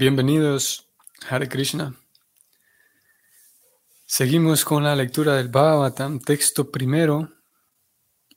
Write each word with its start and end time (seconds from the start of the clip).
Bienvenidos, 0.00 0.86
Hare 1.28 1.48
Krishna. 1.48 1.92
Seguimos 4.06 4.64
con 4.64 4.84
la 4.84 4.94
lectura 4.94 5.34
del 5.34 5.48
Bhagavatam, 5.48 6.20
texto 6.20 6.70
primero. 6.70 7.28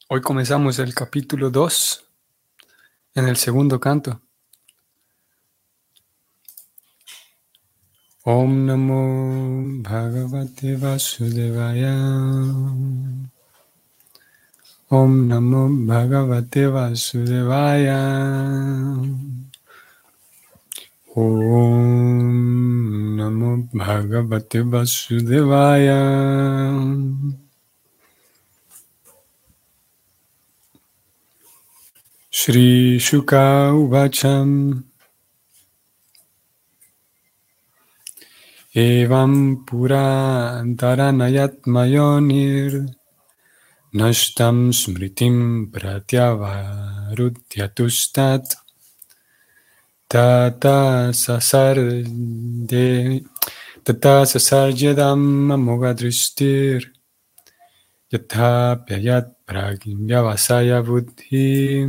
Hoy 0.07 0.21
comenzamos 0.21 0.79
el 0.79 0.95
capítulo 0.95 1.51
2 1.51 2.03
en 3.13 3.27
el 3.27 3.37
segundo 3.37 3.79
canto. 3.79 4.21
Om 8.23 8.65
Namo 8.65 9.83
Bhagavate 9.83 10.77
Vasudevaya. 10.77 11.95
Om 14.89 15.27
Namo 15.27 15.69
Bhagavate 15.69 16.65
Vasudevaya. 16.65 18.01
Om 21.13 23.17
Namo 23.17 23.67
Bhagavate 23.73 24.63
Vasudevaya. 24.63 26.01
Shri 32.29 32.97
Shuka 32.97 33.73
Uvacham 33.75 34.85
Evam 38.73 39.65
Pura 39.65 40.63
Mayonir 40.63 42.87
Nashtam 43.93 44.71
Smritim 44.71 45.69
Pratyavaruddhyatustat 45.73 48.60
Tata 50.11 51.13
sasar 51.13 51.77
de 51.77 53.23
sasar 54.25 54.69
yadam 54.75 55.51
amogadristir 55.51 56.91
Yatha 58.11 58.83
pyayat 58.85 59.27
pragyavasaya 59.47 60.81
buddhi 60.81 61.87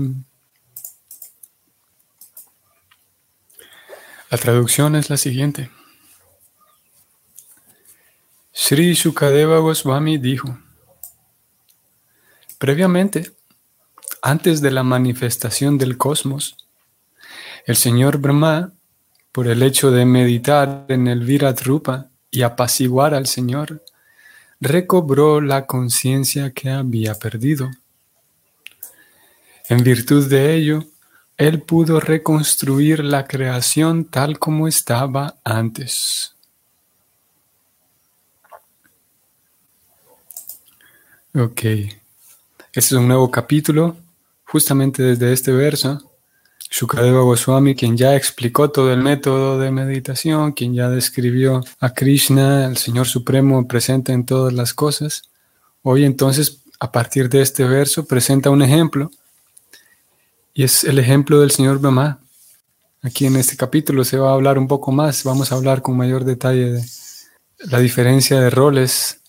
La 4.31 4.39
traducción 4.39 4.95
es 4.95 5.11
la 5.11 5.17
siguiente. 5.17 5.73
Sri 8.53 8.95
Sukadeva 8.95 9.59
Goswami 9.59 10.19
dijo, 10.19 10.57
previamente, 12.59 13.33
antes 14.23 14.61
de 14.61 14.71
la 14.71 14.85
manifestación 14.85 15.77
del 15.77 15.99
cosmos, 15.99 16.62
el 17.67 17.77
señor 17.77 18.19
Brahma, 18.19 18.73
por 19.31 19.47
el 19.47 19.63
hecho 19.63 19.91
de 19.91 20.05
meditar 20.05 20.85
en 20.89 21.09
el 21.09 21.21
Virat 21.21 21.63
Rupa 21.63 22.09
y 22.31 22.43
apaciguar 22.43 23.15
al 23.15 23.27
Señor, 23.27 23.83
recobró 24.61 25.41
la 25.41 25.67
conciencia 25.67 26.53
que 26.53 26.71
había 26.71 27.15
perdido. 27.15 27.71
En 29.69 29.83
virtud 29.83 30.29
de 30.29 30.55
ello, 30.55 30.85
él 31.37 31.63
pudo 31.63 31.99
reconstruir 31.99 33.03
la 33.03 33.27
creación 33.27 34.05
tal 34.05 34.39
como 34.39 34.69
estaba 34.69 35.37
antes. 35.45 36.35
Ok, 41.35 41.63
este 41.65 41.91
es 42.75 42.93
un 42.93 43.09
nuevo 43.09 43.31
capítulo, 43.31 43.97
justamente 44.45 45.03
desde 45.03 45.33
este 45.33 45.53
verso 45.53 46.12
Shukadeva 46.73 47.21
Goswami, 47.21 47.75
quien 47.75 47.99
ya 47.99 48.17
explicó 48.17 48.71
todo 48.71 48.95
el 48.95 49.03
método 49.03 49.59
de 49.59 49.71
meditación, 49.71 50.53
quien 50.53 50.73
ya 50.73 50.89
describió 50.89 51.63
a 51.79 51.93
Krishna, 51.93 52.65
el 52.65 52.79
Señor 52.79 53.07
Supremo 53.07 53.69
presente 53.69 54.13
en 54.13 54.25
todas 54.25 54.55
las 54.55 54.73
cosas. 54.73 55.23
Hoy 55.83 56.07
entonces, 56.07 56.63
a 56.81 56.91
partir 56.91 57.29
de 57.29 57.43
este 57.43 57.65
verso, 57.65 58.07
presenta 58.07 58.49
un 58.49 58.63
ejemplo, 58.63 59.11
y 60.55 60.65
es 60.65 60.83
el 60.85 60.99
ejemplo 60.99 61.41
del 61.41 61.51
Señor 61.51 61.79
Brahma. 61.79 62.21
Aquí 63.03 63.27
en 63.27 63.37
este 63.37 63.59
capítulo 63.59 64.03
se 64.03 64.17
va 64.17 64.31
a 64.31 64.35
hablar 64.35 64.59
un 64.59 64.67
poco 64.67 64.93
más, 64.93 65.25
vamos 65.25 65.53
a 65.53 65.57
hablar 65.57 65.83
con 65.83 65.99
mayor 65.99 66.25
detalle 66.25 66.73
de 66.73 66.85
la 67.71 67.81
diferencia 67.81 68.41
de 68.41 68.49
roles 68.49 69.21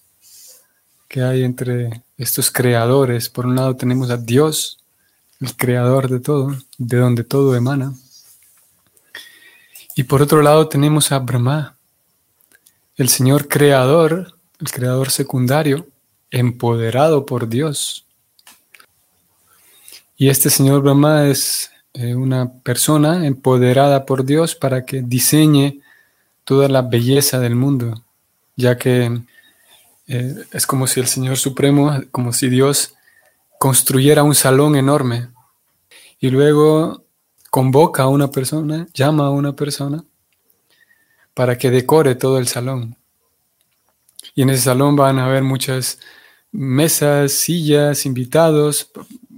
que 1.09 1.21
hay 1.21 1.43
entre 1.43 2.03
estos 2.17 2.49
creadores. 2.51 3.27
Por 3.27 3.47
un 3.47 3.57
lado 3.57 3.75
tenemos 3.75 4.09
a 4.11 4.17
Dios, 4.17 4.82
el 5.39 5.55
creador 5.55 6.09
de 6.09 6.19
todo, 6.19 6.55
de 6.77 6.97
donde 6.97 7.23
todo 7.23 7.55
emana. 7.55 7.93
Y 9.95 10.03
por 10.03 10.21
otro 10.21 10.41
lado 10.41 10.67
tenemos 10.69 11.11
a 11.11 11.19
Brahma, 11.19 11.77
el 12.95 13.09
Señor 13.09 13.47
creador, 13.47 14.35
el 14.59 14.71
creador 14.71 15.11
secundario, 15.11 15.87
empoderado 16.31 17.25
por 17.25 17.47
Dios. 17.47 18.05
Y 20.17 20.29
este 20.29 20.49
Señor 20.49 20.81
Brahma 20.81 21.27
es 21.27 21.71
eh, 21.93 22.15
una 22.15 22.51
persona 22.51 23.27
empoderada 23.27 24.05
por 24.05 24.25
Dios 24.25 24.55
para 24.55 24.85
que 24.85 25.01
diseñe 25.01 25.81
toda 26.43 26.67
la 26.67 26.81
belleza 26.81 27.39
del 27.39 27.55
mundo, 27.55 28.03
ya 28.55 28.77
que 28.77 29.21
eh, 30.07 30.35
es 30.51 30.65
como 30.67 30.87
si 30.87 30.99
el 30.99 31.07
Señor 31.07 31.37
Supremo, 31.37 32.01
como 32.11 32.33
si 32.33 32.49
Dios 32.49 32.95
construyera 33.63 34.23
un 34.23 34.35
salón 34.35 34.75
enorme 34.75 35.29
y 36.19 36.29
luego 36.31 37.05
convoca 37.49 38.03
a 38.03 38.09
una 38.09 38.29
persona, 38.29 38.87
llama 38.93 39.27
a 39.27 39.29
una 39.29 39.55
persona 39.55 40.03
para 41.33 41.57
que 41.57 41.71
decore 41.71 42.15
todo 42.15 42.39
el 42.39 42.47
salón. 42.49 42.97
Y 44.35 44.41
en 44.41 44.49
ese 44.49 44.63
salón 44.63 44.97
van 44.97 45.17
a 45.17 45.27
haber 45.27 45.43
muchas 45.43 45.97
mesas, 46.51 47.31
sillas, 47.31 48.05
invitados, 48.05 48.91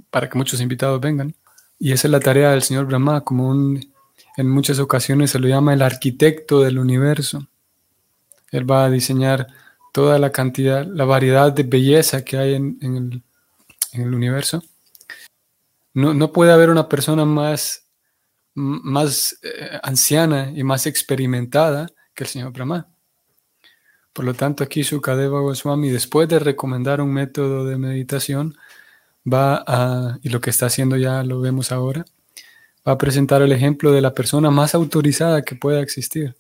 para 0.10 0.28
que 0.28 0.40
muchos 0.40 0.60
invitados 0.60 1.00
vengan. 1.00 1.36
Y 1.78 1.92
esa 1.92 2.08
es 2.08 2.12
la 2.12 2.20
tarea 2.20 2.50
del 2.50 2.64
señor 2.64 2.88
Brahma, 2.88 3.22
como 3.22 3.54
en 3.54 4.50
muchas 4.50 4.80
ocasiones 4.80 5.30
se 5.30 5.38
lo 5.38 5.48
llama 5.48 5.76
el 5.76 5.84
arquitecto 5.84 6.62
del 6.62 6.80
universo. 6.80 7.48
Él 8.50 8.68
va 8.68 8.86
a 8.86 8.90
diseñar 8.90 9.46
toda 9.94 10.18
la 10.18 10.32
cantidad, 10.32 10.84
la 10.84 11.06
variedad 11.06 11.52
de 11.54 11.62
belleza 11.62 12.26
que 12.26 12.38
hay 12.40 12.56
en, 12.56 12.80
el, 12.82 13.22
en 13.96 14.04
el 14.04 14.14
universo. 14.14 14.64
No, 15.94 16.14
no, 16.14 16.32
puede 16.32 16.52
haber 16.52 16.70
una 16.70 16.90
persona 16.90 17.26
más, 17.26 17.88
más 18.54 19.40
eh, 19.44 19.80
anciana 19.82 20.52
y 20.54 20.64
más 20.64 20.88
experimentada 20.88 21.88
que 22.14 22.26
el 22.26 22.30
señor 22.30 22.52
Brahma. 22.52 22.90
Por 24.14 24.26
lo 24.26 24.34
tanto, 24.34 24.64
aquí 24.64 24.84
Sukadeva 24.84 25.42
Goswami, 25.42 25.90
después 25.90 26.30
de 26.30 26.40
recomendar 26.40 27.02
un 27.02 27.14
método 27.14 27.66
de 27.66 27.78
meditación, 27.78 28.56
va 29.32 29.64
a, 29.68 30.20
y 30.22 30.30
lo 30.30 30.40
que 30.42 30.50
está 30.50 30.68
haciendo 30.68 30.98
ya 30.98 31.24
lo 31.24 31.42
vemos 31.42 31.72
ahora, 31.72 32.06
va 32.88 32.94
a 32.94 32.98
presentar 32.98 33.42
el 33.42 33.52
ejemplo 33.52 33.92
de 33.92 34.02
la 34.02 34.14
persona 34.14 34.52
más 34.52 34.76
autorizada 34.76 35.42
que 35.44 35.56
pueda 35.56 35.82
existir. 35.82 36.36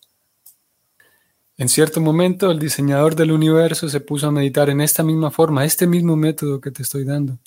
En 1.57 1.69
cierto 1.69 2.01
momento, 2.01 2.51
el 2.51 2.59
diseñador 2.59 3.15
del 3.15 3.31
universo 3.31 3.87
se 3.87 4.01
puso 4.01 4.27
a 4.27 4.31
meditar 4.31 4.69
en 4.69 4.81
esta 4.81 5.03
misma 5.03 5.31
forma, 5.31 5.63
este 5.63 5.87
mismo 5.87 6.17
método 6.17 6.59
que 6.59 6.71
te 6.71 6.83
estoy 6.83 7.05
dando. 7.05 7.39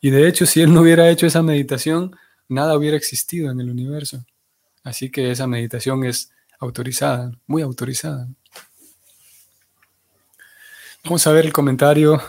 Y 0.00 0.10
de 0.10 0.26
hecho, 0.26 0.44
si 0.44 0.60
él 0.60 0.74
no 0.74 0.80
hubiera 0.80 1.08
hecho 1.08 1.26
esa 1.26 1.42
meditación, 1.42 2.16
nada 2.48 2.76
hubiera 2.76 2.96
existido 2.96 3.52
en 3.52 3.60
el 3.60 3.70
universo. 3.70 4.24
Así 4.82 5.10
que 5.10 5.30
esa 5.30 5.46
meditación 5.46 6.04
es 6.04 6.32
autorizada, 6.58 7.32
muy 7.46 7.62
autorizada. 7.62 8.28
Vamos 11.04 11.26
a 11.26 11.32
ver 11.32 11.46
el 11.46 11.52
comentario 11.52 12.20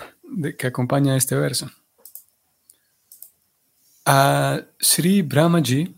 que 0.57 0.67
acompaña 0.67 1.15
este 1.15 1.35
verso. 1.35 1.71
A 4.05 4.61
Sri 4.79 5.21
Brahmaji 5.21 5.95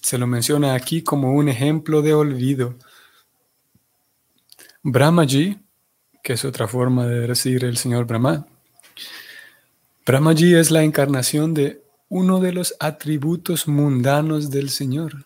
se 0.00 0.18
lo 0.18 0.26
menciona 0.26 0.74
aquí 0.74 1.02
como 1.02 1.32
un 1.32 1.48
ejemplo 1.48 2.02
de 2.02 2.14
olvido. 2.14 2.76
Brahmaji, 4.88 5.58
que 6.22 6.34
es 6.34 6.44
otra 6.44 6.68
forma 6.68 7.08
de 7.08 7.26
decir 7.26 7.64
el 7.64 7.76
señor 7.76 8.06
Brahma, 8.06 8.46
Brahmaji 10.06 10.54
es 10.54 10.70
la 10.70 10.84
encarnación 10.84 11.54
de 11.54 11.82
uno 12.08 12.38
de 12.38 12.52
los 12.52 12.76
atributos 12.78 13.66
mundanos 13.66 14.48
del 14.48 14.70
Señor. 14.70 15.24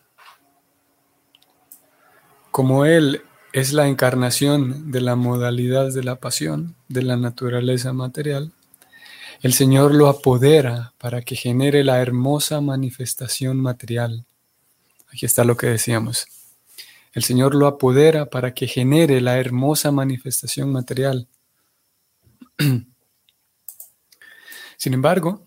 Como 2.49 2.87
Él 2.87 3.21
es 3.53 3.71
la 3.71 3.87
encarnación 3.87 4.91
de 4.91 5.01
la 5.01 5.15
modalidad 5.15 5.93
de 5.93 6.03
la 6.03 6.15
pasión, 6.15 6.73
de 6.87 7.03
la 7.03 7.15
naturaleza 7.15 7.93
material, 7.93 8.53
el 9.43 9.53
Señor 9.53 9.93
lo 9.93 10.07
apodera 10.07 10.93
para 10.97 11.21
que 11.21 11.35
genere 11.35 11.83
la 11.83 12.01
hermosa 12.01 12.61
manifestación 12.61 13.61
material. 13.61 14.25
Aquí 15.13 15.27
está 15.27 15.43
lo 15.43 15.55
que 15.55 15.67
decíamos. 15.67 16.25
El 17.13 17.23
Señor 17.23 17.55
lo 17.55 17.67
apodera 17.67 18.29
para 18.29 18.53
que 18.53 18.67
genere 18.67 19.19
la 19.21 19.37
hermosa 19.37 19.91
manifestación 19.91 20.71
material. 20.71 21.27
Sin 24.77 24.93
embargo, 24.93 25.45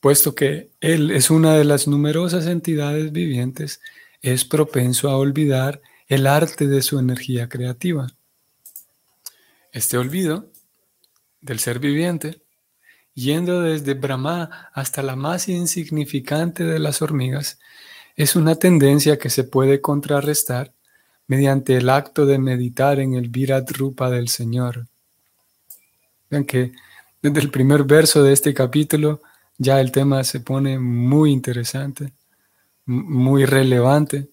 puesto 0.00 0.34
que 0.34 0.70
Él 0.80 1.10
es 1.10 1.30
una 1.30 1.54
de 1.54 1.64
las 1.64 1.88
numerosas 1.88 2.46
entidades 2.46 3.12
vivientes, 3.12 3.80
es 4.22 4.44
propenso 4.44 5.10
a 5.10 5.16
olvidar 5.16 5.82
el 6.06 6.26
arte 6.26 6.66
de 6.66 6.82
su 6.82 6.98
energía 6.98 7.48
creativa. 7.48 8.06
Este 9.72 9.98
olvido 9.98 10.50
del 11.40 11.58
ser 11.58 11.78
viviente, 11.80 12.40
yendo 13.14 13.62
desde 13.62 13.94
Brahma 13.94 14.70
hasta 14.72 15.02
la 15.02 15.16
más 15.16 15.48
insignificante 15.48 16.64
de 16.64 16.78
las 16.78 17.02
hormigas, 17.02 17.58
es 18.16 18.34
una 18.34 18.56
tendencia 18.56 19.18
que 19.18 19.30
se 19.30 19.44
puede 19.44 19.80
contrarrestar 19.80 20.72
mediante 21.26 21.76
el 21.76 21.90
acto 21.90 22.24
de 22.24 22.38
meditar 22.38 22.98
en 22.98 23.14
el 23.14 23.28
Virat 23.28 23.70
Rupa 23.72 24.10
del 24.10 24.28
Señor. 24.28 24.86
Vean 26.30 26.44
que 26.44 26.72
desde 27.20 27.40
el 27.40 27.50
primer 27.50 27.84
verso 27.84 28.22
de 28.22 28.32
este 28.32 28.54
capítulo 28.54 29.20
ya 29.58 29.80
el 29.80 29.92
tema 29.92 30.24
se 30.24 30.40
pone 30.40 30.78
muy 30.78 31.30
interesante, 31.30 32.12
muy 32.86 33.44
relevante. 33.44 34.30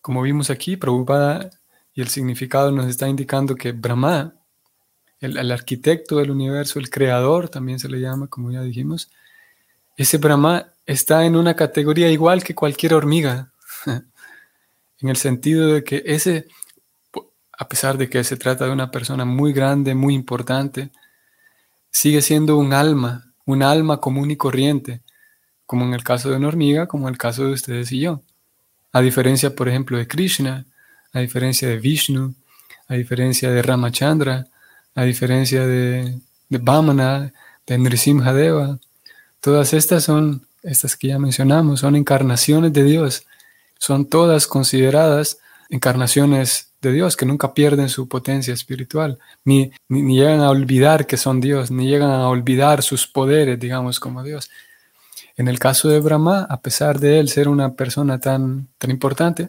Como 0.00 0.22
vimos 0.22 0.50
aquí, 0.50 0.76
Prabhupada 0.76 1.50
y 1.94 2.00
el 2.00 2.08
significado 2.08 2.72
nos 2.72 2.86
está 2.86 3.08
indicando 3.08 3.54
que 3.54 3.72
Brahma, 3.72 4.34
el, 5.20 5.50
arquitecto 5.52 6.16
del 6.16 6.30
universo, 6.30 6.78
el 6.78 6.90
creador, 6.90 7.48
también 7.48 7.78
se 7.78 7.88
le 7.88 8.00
llama, 8.00 8.26
como 8.26 8.50
ya 8.50 8.62
dijimos, 8.62 9.10
ese 9.96 10.18
Brahma 10.18 10.72
está 10.86 11.24
en 11.24 11.36
una 11.36 11.54
categoría 11.54 12.10
igual 12.10 12.42
que 12.42 12.54
cualquier 12.54 12.94
hormiga, 12.94 13.52
en 13.86 15.08
el 15.08 15.16
sentido 15.16 15.68
de 15.68 15.84
que 15.84 16.02
ese, 16.06 16.46
a 17.58 17.68
pesar 17.68 17.98
de 17.98 18.08
que 18.08 18.24
se 18.24 18.36
trata 18.36 18.66
de 18.66 18.72
una 18.72 18.90
persona 18.90 19.24
muy 19.24 19.52
grande, 19.52 19.94
muy 19.94 20.14
importante, 20.14 20.90
sigue 21.90 22.22
siendo 22.22 22.56
un 22.56 22.72
alma, 22.72 23.32
un 23.44 23.62
alma 23.62 24.00
común 24.00 24.30
y 24.30 24.36
corriente, 24.36 25.02
como 25.66 25.84
en 25.84 25.94
el 25.94 26.04
caso 26.04 26.30
de 26.30 26.36
una 26.36 26.48
hormiga, 26.48 26.86
como 26.86 27.08
en 27.08 27.14
el 27.14 27.18
caso 27.18 27.44
de 27.44 27.52
ustedes 27.52 27.92
y 27.92 28.00
yo. 28.00 28.22
A 28.92 29.00
diferencia, 29.00 29.54
por 29.54 29.68
ejemplo, 29.68 29.96
de 29.98 30.06
Krishna, 30.06 30.66
a 31.12 31.20
diferencia 31.20 31.68
de 31.68 31.78
Vishnu, 31.78 32.34
a 32.88 32.94
diferencia 32.94 33.50
de 33.50 33.62
Ramachandra, 33.62 34.46
a 34.94 35.04
diferencia 35.04 35.66
de, 35.66 36.20
de 36.48 36.58
Vamana, 36.58 37.32
de 37.66 37.78
todas 39.42 39.74
estas 39.74 40.04
son, 40.04 40.46
estas 40.62 40.96
que 40.96 41.08
ya 41.08 41.18
mencionamos, 41.18 41.80
son 41.80 41.96
encarnaciones 41.96 42.72
de 42.72 42.84
Dios, 42.84 43.26
son 43.78 44.06
todas 44.06 44.46
consideradas 44.46 45.38
encarnaciones 45.68 46.68
de 46.80 46.92
Dios, 46.92 47.16
que 47.16 47.26
nunca 47.26 47.52
pierden 47.52 47.88
su 47.88 48.08
potencia 48.08 48.54
espiritual, 48.54 49.18
ni, 49.44 49.72
ni, 49.88 50.16
llegan 50.16 50.40
a 50.40 50.50
olvidar 50.50 51.06
que 51.06 51.16
son 51.16 51.40
Dios, 51.40 51.70
ni 51.70 51.88
llegan 51.88 52.10
a 52.10 52.28
olvidar 52.28 52.82
sus 52.82 53.06
poderes, 53.06 53.58
digamos, 53.58 53.98
como 53.98 54.22
Dios. 54.22 54.48
En 55.36 55.48
el 55.48 55.58
caso 55.58 55.88
de 55.88 55.98
Brahma, 55.98 56.46
a 56.48 56.60
pesar 56.60 57.00
de 57.00 57.18
él 57.18 57.28
ser 57.28 57.48
una 57.48 57.74
persona 57.74 58.20
tan, 58.20 58.68
tan 58.78 58.90
importante 58.90 59.48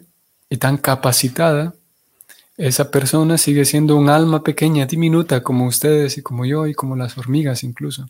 y 0.50 0.56
tan 0.56 0.76
capacitada, 0.76 1.74
esa 2.56 2.90
persona 2.90 3.38
sigue 3.38 3.64
siendo 3.64 3.96
un 3.96 4.08
alma 4.08 4.42
pequeña, 4.42 4.86
diminuta, 4.86 5.42
como 5.42 5.66
ustedes 5.66 6.18
y 6.18 6.22
como 6.22 6.46
yo 6.46 6.66
y 6.66 6.74
como 6.74 6.96
las 6.96 7.16
hormigas 7.16 7.62
incluso. 7.62 8.06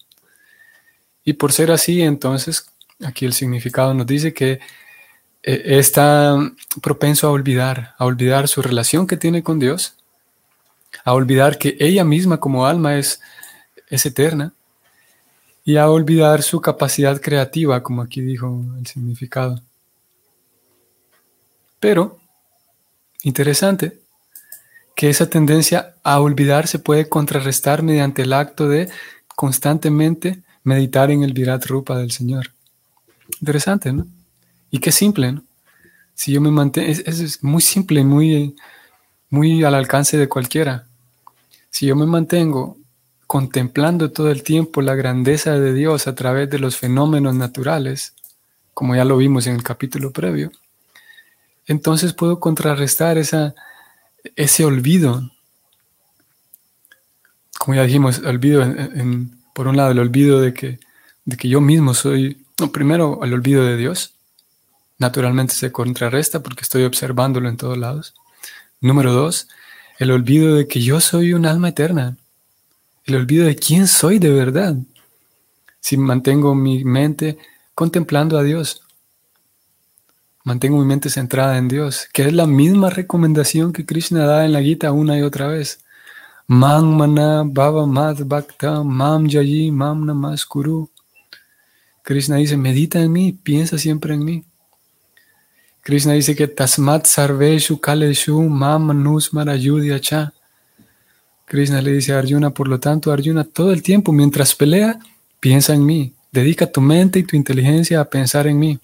Y 1.25 1.35
por 1.35 1.53
ser 1.53 1.71
así, 1.71 2.03
entonces, 2.03 2.67
aquí 3.03 3.25
el 3.25 3.33
significado 3.33 3.95
nos 3.95 4.07
dice 4.07 4.35
que 4.35 4.61
eh, 5.43 5.63
está 5.79 6.37
propenso 6.83 7.27
a 7.27 7.31
olvidar, 7.31 7.95
a 7.99 8.05
olvidar 8.05 8.49
su 8.49 8.63
relación 8.63 9.07
que 9.07 9.17
tiene 9.17 9.43
con 9.43 9.59
Dios, 9.59 9.97
a 11.05 11.13
olvidar 11.13 11.59
que 11.59 11.77
ella 11.81 12.05
misma 12.05 12.39
como 12.39 12.67
alma 12.67 12.97
es, 12.97 13.21
es 13.89 14.07
eterna 14.07 14.53
y 15.65 15.77
a 15.77 15.89
olvidar 15.89 16.43
su 16.43 16.61
capacidad 16.61 17.21
creativa, 17.21 17.83
como 17.83 18.03
aquí 18.03 18.21
dijo 18.21 18.63
el 18.79 18.87
significado. 18.87 19.63
Pero, 21.81 22.19
interesante, 23.23 23.99
que 24.95 25.11
esa 25.11 25.29
tendencia 25.29 25.95
a 26.03 26.21
olvidar 26.21 26.69
se 26.69 26.79
puede 26.79 27.09
contrarrestar 27.09 27.83
mediante 27.83 28.23
el 28.23 28.33
acto 28.33 28.69
de 28.69 28.91
constantemente 29.35 30.44
meditar 30.65 31.11
en 31.11 31.23
el 31.23 31.33
Virat 31.33 31.65
Rupa 31.67 31.97
del 31.97 32.11
Señor. 32.11 32.51
Interesante, 33.41 33.93
¿no? 33.93 34.07
Y 34.71 34.79
qué 34.81 34.91
simple, 34.91 35.33
¿no? 35.33 35.45
Si 36.15 36.33
yo 36.33 36.41
me 36.41 36.51
mantengo, 36.51 36.89
es, 36.89 37.01
es, 37.01 37.43
muy 37.43 37.63
simple, 37.63 38.05
muy, 38.05 38.57
muy 39.31 39.65
al 39.65 39.75
alcance 39.75 40.17
de 40.17 40.29
cualquiera. 40.29 40.87
Si 41.71 41.87
yo 41.87 41.97
me 41.97 42.07
mantengo 42.07 42.77
contemplando 43.27 44.11
todo 44.11 44.31
el 44.31 44.43
tiempo 44.43 44.81
la 44.81 44.95
grandeza 44.95 45.59
de 45.59 45.73
Dios 45.73 46.07
a 46.07 46.15
través 46.15 46.49
de 46.51 46.59
los 46.59 46.77
fenómenos 46.77 47.35
naturales, 47.35 48.15
como 48.75 48.95
ya 48.95 49.05
lo 49.05 49.17
vimos 49.17 49.47
en 49.47 49.57
el 49.57 49.63
capítulo 49.63 50.13
previo, 50.13 50.53
entonces 51.67 52.13
puedo 52.13 52.41
contrarrestar 52.41 53.19
esa, 53.19 53.55
ese 54.37 54.65
olvido. 54.65 55.31
Como 57.59 57.75
ya 57.75 57.85
dijimos, 57.85 58.19
olvido 58.21 58.63
en, 58.63 59.34
por 59.55 59.69
un 59.69 59.79
lado 59.79 59.93
el 59.93 59.99
olvido 59.99 60.41
de 60.43 60.53
que, 60.53 60.79
de 61.25 61.37
que 61.39 61.49
yo 61.49 61.63
mismo 61.63 61.95
soy, 61.95 62.45
no, 62.61 62.71
primero 62.71 63.21
el 63.23 63.33
olvido 63.33 63.65
de 63.65 63.79
Dios, 63.79 64.13
naturalmente 64.99 65.55
se 65.55 65.73
contrarresta 65.73 66.43
porque 66.43 66.63
estoy 66.63 66.85
observándolo 66.85 67.49
en 67.49 67.57
todos 67.57 67.79
lados. 67.79 68.15
Número 68.81 69.13
dos, 69.13 69.49
el 69.99 70.11
olvido 70.11 70.57
de 70.57 70.69
que 70.69 70.83
yo 70.83 71.01
soy 71.01 71.33
un 71.33 71.47
alma 71.47 71.71
eterna. 71.71 72.17
El 73.05 73.17
olvido 73.17 73.47
de 73.47 73.57
quién 73.57 73.87
soy 73.87 74.19
de 74.19 74.31
verdad. 74.31 74.77
Si 75.81 75.97
mantengo 75.97 76.55
mi 76.55 76.85
mente 76.85 77.39
contemplando 77.75 78.39
a 78.39 78.43
Dios, 78.43 78.83
mantengo 80.43 80.79
mi 80.79 80.85
mente 80.85 81.11
centrada 81.11 81.59
en 81.59 81.69
Dios, 81.69 82.09
que 82.13 82.23
es 82.27 82.33
la 82.33 82.47
misma 82.47 82.91
recomendación 82.91 83.73
que 83.73 83.87
Krishna 83.87 84.27
da 84.27 84.45
en 84.45 84.53
la 84.53 84.63
Gita 84.63 84.93
una 84.93 85.19
y 85.19 85.23
otra 85.23 85.47
vez. 85.47 85.84
Mam 86.47 86.97
mana 86.99 87.45
bhava 87.45 87.87
mad 87.87 88.19
bhakta 88.19 88.85
mam 88.85 89.29
jayi 89.29 89.71
mam 89.71 90.05
namaskuru. 90.05 90.89
Krishna 92.03 92.37
dice, 92.37 92.57
medita 92.59 93.01
en 93.01 93.13
mí, 93.13 93.33
piensa 93.33 93.79
siempre 93.79 94.13
en 94.15 94.25
mí. 94.25 94.45
Krishna 95.81 96.13
dice 96.13 96.37
que 96.37 96.49
Tasmat 96.49 97.07
Sarveshu 97.07 97.81
Kaleshu 97.81 98.43
Mam 98.43 98.91
Cha. 100.01 100.33
Krishna 101.47 101.81
le 101.81 101.93
dice 101.93 102.13
a 102.13 102.19
Arjuna, 102.19 102.51
por 102.51 102.69
lo 102.69 102.81
tanto, 102.81 103.11
Arjuna, 103.11 103.45
todo 103.45 103.73
el 103.73 103.83
tiempo 103.83 104.13
mientras 104.13 104.55
pelea, 104.55 104.99
piensa 105.41 105.75
en 105.75 105.85
mí. 105.85 106.15
Dedica 106.31 106.67
tu 106.67 106.81
mente 106.81 107.19
y 107.19 107.23
tu 107.23 107.37
inteligencia 107.37 108.01
a 108.01 108.05
pensar 108.05 108.47
en 108.47 108.59
mí. 108.59 108.81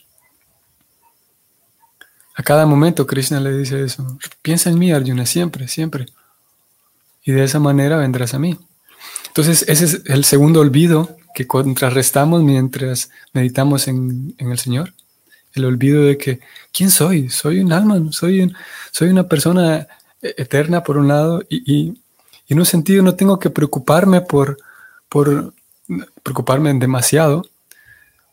A 2.35 2.43
cada 2.43 2.65
momento 2.65 3.07
Krishna 3.07 3.41
le 3.41 3.57
dice 3.57 3.83
eso. 3.83 4.19
Piensa 4.41 4.71
en 4.71 4.79
mí, 4.79 4.93
Arjuna, 4.93 5.26
siempre, 5.26 5.69
siempre. 5.69 6.07
Y 7.30 7.32
de 7.32 7.44
esa 7.44 7.60
manera 7.60 7.96
vendrás 7.96 8.34
a 8.34 8.40
mí. 8.40 8.58
Entonces, 9.28 9.64
ese 9.68 9.84
es 9.84 10.02
el 10.06 10.25
segundo 10.25 10.58
olvido 10.58 11.16
que 11.32 11.46
contrarrestamos 11.46 12.42
mientras 12.42 13.10
meditamos 13.32 13.87
en, 13.87 14.34
en 14.38 14.50
el 14.50 14.58
Señor 14.58 14.92
el 15.54 15.64
olvido 15.64 16.04
de 16.04 16.16
que, 16.16 16.40
¿quién 16.72 16.90
soy? 16.90 17.28
Soy 17.28 17.60
un 17.60 17.72
alma, 17.72 18.00
soy, 18.12 18.52
soy 18.90 19.08
una 19.08 19.28
persona 19.28 19.87
eterna 20.22 20.82
por 20.82 20.96
un 20.96 21.08
lado 21.08 21.42
y, 21.49 21.94
en 22.49 22.58
un 22.58 22.66
sentido 22.66 23.04
no 23.04 23.14
tengo 23.14 23.38
que 23.38 23.49
preocuparme 23.49 24.22
por, 24.22 24.58
por 25.08 25.54
preocuparme 26.25 26.75
demasiado 26.75 27.46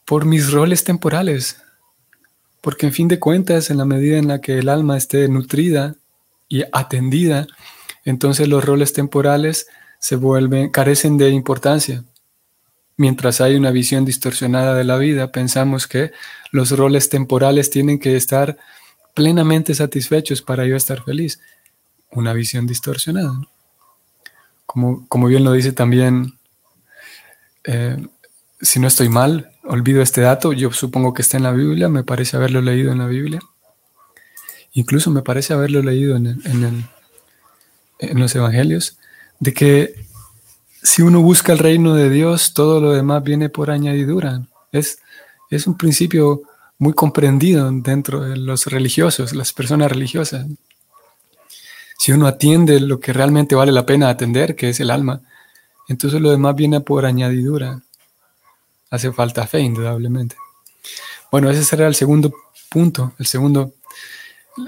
por 0.06 0.26
mis 0.26 0.52
roles 0.52 0.84
temporales, 0.84 1.62
porque 2.62 2.88
en 2.88 2.94
fin 2.94 3.08
de 3.08 3.20
cuentas, 3.20 3.70
en 3.70 3.78
la 3.78 3.86
medida 3.86 4.18
en 4.18 4.28
la 4.28 4.42
que 4.42 4.58
el 4.58 4.70
alma 4.70 4.98
esté 4.98 5.28
nutrida 5.28 5.96
y 6.50 6.64
atendida, 6.72 7.46
entonces 8.10 8.48
los 8.48 8.64
roles 8.64 8.94
temporales 8.94 9.68
se 10.00 10.16
vuelven, 10.16 10.70
carecen 10.70 11.18
de 11.18 11.30
importancia. 11.30 12.06
Mientras 12.96 13.42
hay 13.42 13.56
una 13.56 13.70
visión 13.72 14.06
distorsionada 14.06 14.76
de 14.76 14.86
la 14.86 14.98
vida, 14.98 15.34
pensamos 15.34 15.88
que 15.88 16.12
los 16.54 16.72
roles 16.72 17.10
temporales 17.10 17.70
tienen 17.70 18.00
que 18.00 18.16
estar 18.16 18.58
plenamente 19.14 19.76
satisfechos 19.76 20.42
para 20.42 20.66
yo 20.66 20.78
estar 20.78 21.04
feliz. 21.04 21.42
Una 22.12 22.32
visión 22.32 22.66
distorsionada. 22.66 23.42
Como, 24.66 25.06
como 25.10 25.28
bien 25.28 25.44
lo 25.44 25.52
dice 25.52 25.74
también, 25.74 26.38
eh, 27.66 27.98
si 28.62 28.80
no 28.80 28.88
estoy 28.88 29.10
mal, 29.10 29.52
olvido 29.66 30.02
este 30.02 30.22
dato, 30.22 30.54
yo 30.54 30.72
supongo 30.72 31.14
que 31.14 31.24
está 31.24 31.36
en 31.36 31.44
la 31.44 31.52
Biblia, 31.52 31.90
me 31.90 32.06
parece 32.06 32.38
haberlo 32.38 32.62
leído 32.62 32.94
en 32.94 33.00
la 33.00 33.08
Biblia. 33.08 33.42
Incluso 34.72 35.12
me 35.12 35.24
parece 35.24 35.54
haberlo 35.54 35.82
leído 35.82 36.16
en, 36.16 36.40
en 36.46 36.88
los 38.00 38.36
Evangelios, 38.36 38.98
de 39.40 39.54
que 39.54 40.08
si 40.82 41.02
uno 41.02 41.22
busca 41.22 41.52
el 41.52 41.60
reino 41.60 41.96
de 41.96 42.10
Dios, 42.10 42.54
todo 42.54 42.80
lo 42.80 42.92
demás 42.92 43.24
viene 43.24 43.50
por 43.50 43.72
añadidura. 43.72 44.42
Es, 44.72 45.00
es 45.50 45.68
un 45.68 45.78
principio 45.78 46.44
muy 46.78 46.94
comprendido 46.94 47.70
dentro 47.72 48.22
de 48.22 48.38
los 48.38 48.68
religiosos, 48.68 49.36
las 49.36 49.54
personas 49.54 49.92
religiosas. 49.92 50.46
Si 51.98 52.12
uno 52.12 52.28
atiende 52.28 52.80
lo 52.80 53.00
que 53.00 53.12
realmente 53.12 53.56
vale 53.56 53.72
la 53.72 53.86
pena 53.86 54.10
atender, 54.10 54.56
que 54.56 54.70
es 54.70 54.80
el 54.80 54.92
alma, 54.92 55.22
entonces 55.88 56.22
lo 56.22 56.30
demás 56.30 56.56
viene 56.56 56.82
por 56.82 57.06
añadidura. 57.06 57.82
Hace 58.90 59.12
falta 59.12 59.48
fe, 59.48 59.60
indudablemente. 59.60 60.36
Bueno, 61.32 61.50
ese 61.50 61.64
será 61.64 61.88
el 61.88 61.96
segundo 61.96 62.34
punto, 62.70 63.14
el 63.18 63.26
segundo, 63.26 63.74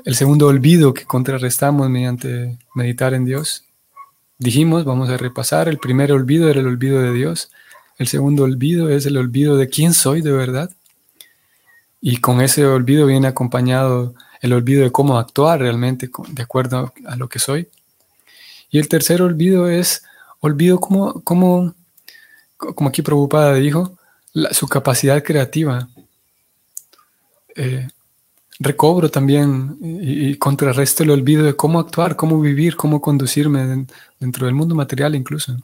el 0.05 0.15
segundo 0.15 0.47
olvido 0.47 0.93
que 0.93 1.05
contrarrestamos 1.05 1.89
mediante 1.89 2.57
meditar 2.75 3.13
en 3.13 3.25
Dios. 3.25 3.65
Dijimos, 4.37 4.85
vamos 4.85 5.09
a 5.09 5.17
repasar, 5.17 5.67
el 5.67 5.77
primer 5.77 6.11
olvido 6.11 6.49
era 6.49 6.59
el 6.59 6.67
olvido 6.67 7.01
de 7.01 7.11
Dios, 7.11 7.51
el 7.97 8.07
segundo 8.07 8.43
olvido 8.43 8.89
es 8.89 9.05
el 9.05 9.17
olvido 9.17 9.57
de 9.57 9.67
quién 9.67 9.93
soy 9.93 10.21
de 10.21 10.31
verdad. 10.31 10.71
Y 12.01 12.17
con 12.17 12.39
ese 12.39 12.65
olvido 12.65 13.05
viene 13.05 13.27
acompañado 13.27 14.13
el 14.41 14.53
olvido 14.53 14.83
de 14.83 14.91
cómo 14.91 15.17
actuar 15.17 15.59
realmente 15.59 16.09
de 16.29 16.43
acuerdo 16.43 16.93
a 17.05 17.15
lo 17.17 17.27
que 17.27 17.39
soy. 17.39 17.67
Y 18.71 18.79
el 18.79 18.87
tercer 18.87 19.21
olvido 19.21 19.69
es 19.69 20.03
olvido 20.39 20.79
como, 20.79 21.21
como, 21.23 21.73
como 22.55 22.89
aquí 22.89 23.01
preocupada 23.01 23.53
dijo, 23.55 23.97
su 24.51 24.67
capacidad 24.67 25.21
creativa. 25.23 25.89
Eh, 27.55 27.87
recobro 28.59 29.09
también 29.09 29.77
y, 29.81 30.35
contrarresto 30.35 31.03
el 31.03 31.11
olvido 31.11 31.43
de 31.43 31.55
cómo 31.55 31.79
actuar, 31.79 32.15
cómo 32.15 32.39
vivir, 32.41 32.75
cómo 32.75 32.99
conducirme 33.01 33.85
dentro 34.19 34.45
del 34.45 34.55
mundo 34.55 34.75
material 34.75 35.15
incluso. 35.15 35.57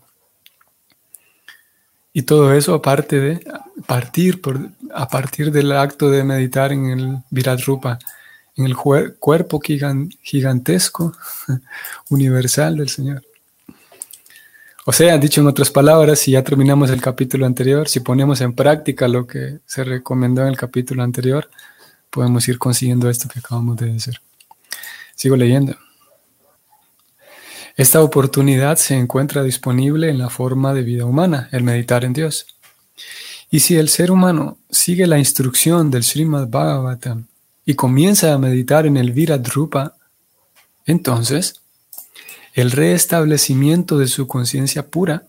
Y 2.14 2.22
todo 2.22 2.54
eso 2.54 2.74
aparte 2.74 3.20
de 3.20 3.46
partir 3.86 4.42
por, 4.42 4.58
a 4.94 5.08
partir 5.10 5.52
del 5.52 5.74
acto 5.74 6.10
de 6.10 6.24
meditar 6.24 6.72
en 6.72 6.86
el 6.86 7.18
Virat 7.30 7.60
Rupa, 7.62 8.00
en 8.56 8.66
el 8.66 8.78
cuerpo 8.78 9.60
gigantesco, 9.60 11.14
universal 12.10 12.78
del 12.78 12.88
Señor. 12.88 13.22
O 14.86 14.94
sea, 14.94 15.18
dicho 15.18 15.42
en 15.42 15.48
otras 15.48 15.72
palabras, 15.72 16.20
si 16.20 16.32
ya 16.32 16.44
terminamos 16.44 16.90
el 16.92 17.02
capítulo 17.02 17.46
anterior, 17.46 17.90
si 17.90 18.00
ponemos 18.00 18.40
en 18.40 18.54
práctica 18.54 19.08
lo 19.08 19.28
que 19.28 19.60
se 19.66 19.84
recomendó 19.84 20.44
en 20.44 20.50
el 20.50 20.58
capítulo 20.58 21.04
anterior, 21.04 21.50
podemos 22.15 22.48
ir 22.48 22.57
consiguiendo 22.57 23.10
esto 23.10 23.27
que 23.27 23.39
acabamos 23.39 23.75
de 23.75 23.91
decir. 23.91 24.22
Sigo 25.15 25.36
leyendo. 25.36 25.75
Esta 27.75 28.01
oportunidad 28.01 28.77
se 28.77 28.95
encuentra 28.95 29.43
disponible 29.43 30.10
en 30.10 30.17
la 30.17 30.29
forma 30.29 30.74
de 30.74 30.81
vida 30.81 31.03
humana, 31.03 31.50
el 31.51 31.63
meditar 31.63 32.05
en 32.05 32.13
Dios. 32.13 32.45
Y 33.51 33.60
si 33.60 33.75
el 33.75 33.89
ser 33.89 34.12
humano 34.12 34.57
sigue 34.69 35.07
la 35.07 35.19
instrucción 35.19 35.91
del 35.91 36.05
Srimad 36.05 36.48
Bhagavatam 36.48 37.27
y 37.65 37.74
comienza 37.74 38.34
a 38.34 38.38
meditar 38.38 38.86
en 38.86 38.95
el 38.95 39.12
Viradrupa, 39.12 39.98
entonces 40.86 41.63
el 42.53 42.72
restablecimiento 42.72 43.98
de 43.98 44.07
su 44.07 44.25
conciencia 44.25 44.88
pura 44.88 45.27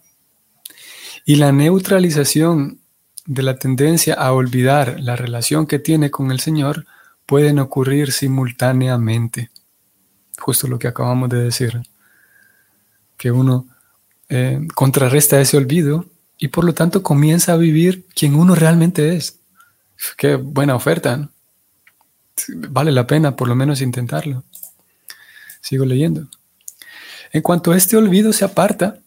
y 1.24 1.34
la 1.34 1.50
neutralización 1.50 2.78
de 3.26 3.42
la 3.42 3.58
tendencia 3.58 4.14
a 4.14 4.32
olvidar 4.32 5.00
la 5.00 5.16
relación 5.16 5.66
que 5.66 5.78
tiene 5.78 6.10
con 6.10 6.30
el 6.30 6.40
Señor 6.40 6.86
pueden 7.26 7.58
ocurrir 7.58 8.12
simultáneamente. 8.12 9.50
Justo 10.38 10.68
lo 10.68 10.78
que 10.78 10.88
acabamos 10.88 11.28
de 11.28 11.42
decir. 11.42 11.82
Que 13.16 13.32
uno 13.32 13.66
eh, 14.28 14.60
contrarresta 14.74 15.40
ese 15.40 15.56
olvido 15.56 16.06
y 16.38 16.48
por 16.48 16.64
lo 16.64 16.74
tanto 16.74 17.02
comienza 17.02 17.52
a 17.52 17.56
vivir 17.56 18.06
quien 18.14 18.34
uno 18.34 18.54
realmente 18.54 19.16
es. 19.16 19.40
Qué 20.16 20.36
buena 20.36 20.74
oferta. 20.74 21.28
Vale 22.48 22.92
la 22.92 23.06
pena 23.06 23.34
por 23.34 23.48
lo 23.48 23.54
menos 23.54 23.80
intentarlo. 23.80 24.44
Sigo 25.60 25.84
leyendo. 25.84 26.28
En 27.32 27.42
cuanto 27.42 27.72
a 27.72 27.76
este 27.76 27.96
olvido 27.96 28.32
se 28.32 28.44
aparta, 28.44 29.00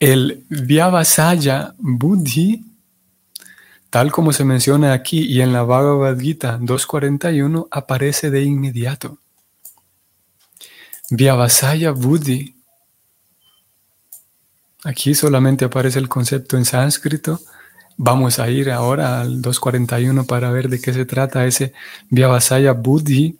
el 0.00 0.44
Vyavasaya 0.48 1.74
Buddhi, 1.78 2.62
tal 3.94 4.10
como 4.10 4.32
se 4.32 4.44
menciona 4.44 4.92
aquí 4.92 5.20
y 5.20 5.40
en 5.40 5.52
la 5.52 5.62
Bhagavad 5.62 6.18
Gita 6.18 6.58
2.41, 6.58 7.68
aparece 7.70 8.28
de 8.28 8.42
inmediato. 8.42 9.18
Vyavasaya 11.10 11.92
Buddhi. 11.92 12.56
Aquí 14.82 15.14
solamente 15.14 15.66
aparece 15.66 16.00
el 16.00 16.08
concepto 16.08 16.56
en 16.56 16.64
sánscrito. 16.64 17.38
Vamos 17.96 18.40
a 18.40 18.50
ir 18.50 18.72
ahora 18.72 19.20
al 19.20 19.40
2.41 19.40 20.26
para 20.26 20.50
ver 20.50 20.68
de 20.68 20.80
qué 20.80 20.92
se 20.92 21.04
trata 21.04 21.46
ese 21.46 21.72
Vyavasaya 22.10 22.72
Buddhi 22.72 23.38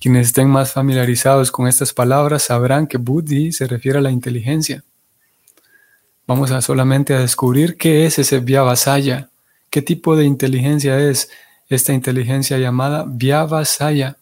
quienes 0.00 0.26
estén 0.26 0.50
más 0.50 0.72
familiarizados 0.72 1.52
con 1.52 1.68
estas 1.68 1.92
palabras 1.92 2.42
sabrán 2.42 2.88
que 2.88 2.98
Buddhi 2.98 3.52
se 3.52 3.68
refiere 3.68 4.00
a 4.00 4.02
la 4.02 4.10
inteligencia. 4.10 4.82
Vamos 6.26 6.50
a 6.50 6.60
solamente 6.62 7.14
a 7.14 7.20
descubrir 7.20 7.76
qué 7.76 8.06
es 8.06 8.18
ese 8.18 8.40
Vyavasaya, 8.40 9.28
qué 9.72 9.80
tipo 9.80 10.16
de 10.16 10.26
inteligencia 10.26 11.00
es 11.00 11.30
esta 11.66 11.94
inteligencia 11.94 12.58
llamada 12.58 13.06
Vyavasaya, 13.08 14.18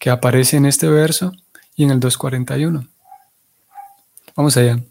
que 0.00 0.10
aparece 0.10 0.56
en 0.56 0.66
este 0.66 0.88
verso 0.88 1.32
y 1.76 1.84
en 1.84 1.92
el 1.92 2.00
241. 2.00 2.88
Vamos 4.34 4.56
allá. 4.56 4.82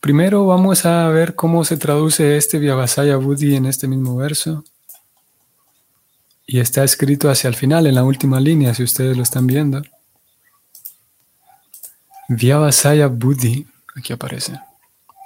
Primero 0.00 0.44
vamos 0.46 0.84
a 0.84 1.08
ver 1.08 1.34
cómo 1.34 1.64
se 1.64 1.78
traduce 1.78 2.36
este 2.36 2.58
Vyavasaya 2.58 3.16
Buddhi 3.16 3.56
en 3.56 3.64
este 3.64 3.88
mismo 3.88 4.14
verso. 4.16 4.62
Y 6.46 6.60
está 6.60 6.84
escrito 6.84 7.30
hacia 7.30 7.48
el 7.48 7.54
final, 7.54 7.86
en 7.86 7.94
la 7.94 8.04
última 8.04 8.40
línea, 8.40 8.74
si 8.74 8.82
ustedes 8.82 9.16
lo 9.16 9.22
están 9.22 9.46
viendo. 9.46 9.82
Vyavasaya 12.28 13.06
Buddhi, 13.06 13.66
aquí 13.96 14.12
aparece. 14.12 14.67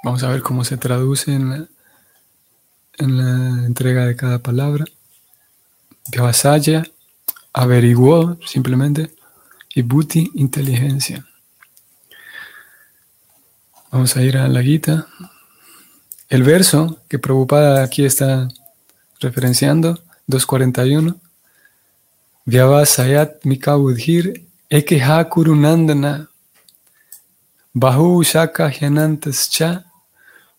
Vamos 0.03 0.21
a 0.23 0.27
ver 0.27 0.41
cómo 0.41 0.65
se 0.65 0.75
traduce 0.75 1.33
en 1.33 1.49
la, 1.49 1.67
en 2.97 3.17
la 3.17 3.65
entrega 3.65 4.05
de 4.05 4.17
cada 4.17 4.39
palabra. 4.39 4.83
Vyavasaya, 6.11 6.83
averiguó 7.53 8.37
simplemente, 8.45 9.15
y 9.73 9.81
Buddhi, 9.81 10.29
inteligencia. 10.35 11.25
Vamos 13.91 14.17
a 14.17 14.23
ir 14.23 14.37
a 14.37 14.49
la 14.49 14.61
guita. 14.61 15.07
El 16.27 16.43
verso 16.43 16.99
que 17.07 17.17
Prabhupada 17.17 17.81
aquí 17.81 18.03
está 18.03 18.49
referenciando 19.21 20.03
241. 20.27 21.15
Vyavasayat 22.45 23.45
Mikabudhir 23.45 24.45
Ekeha 24.69 25.29
Kurunandana 25.29 26.27
Bahu 27.73 28.21
Shaka 28.21 28.69
Hyanantascha 28.69 29.85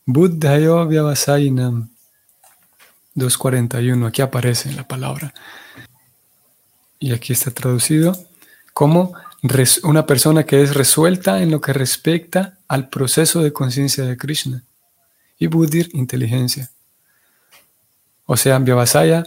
Buddhayo 0.06 0.87
Vyavasayinam 0.87 1.88
241. 3.14 4.06
Aquí 4.06 4.23
aparece 4.23 4.73
la 4.73 4.87
palabra. 4.87 5.32
Y 6.99 7.12
aquí 7.12 7.32
está 7.32 7.50
traducido 7.50 8.16
como 8.73 9.14
una 9.82 10.06
persona 10.06 10.44
que 10.44 10.62
es 10.62 10.75
resuelta 10.75 11.42
en 11.42 11.50
lo 11.50 11.61
que 11.61 11.73
respecta 11.73 12.58
al 12.68 12.88
proceso 12.88 13.42
de 13.42 13.52
conciencia 13.52 14.04
de 14.04 14.16
Krishna. 14.16 14.62
Y 15.38 15.46
Buddhir, 15.46 15.90
inteligencia. 15.92 16.70
O 18.26 18.37
sea, 18.37 18.58
Vyavasaya 18.58 19.25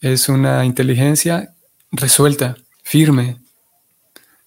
es 0.00 0.28
una 0.28 0.64
inteligencia 0.64 1.54
resuelta, 1.90 2.56
firme. 2.82 3.38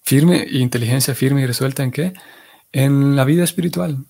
Firme 0.02 0.48
inteligencia 0.50 1.14
firme 1.14 1.42
y 1.42 1.46
resuelta 1.46 1.84
en 1.84 1.92
qué? 1.92 2.14
En 2.72 3.16
la 3.16 3.26
vida 3.26 3.44
espiritual, 3.44 4.06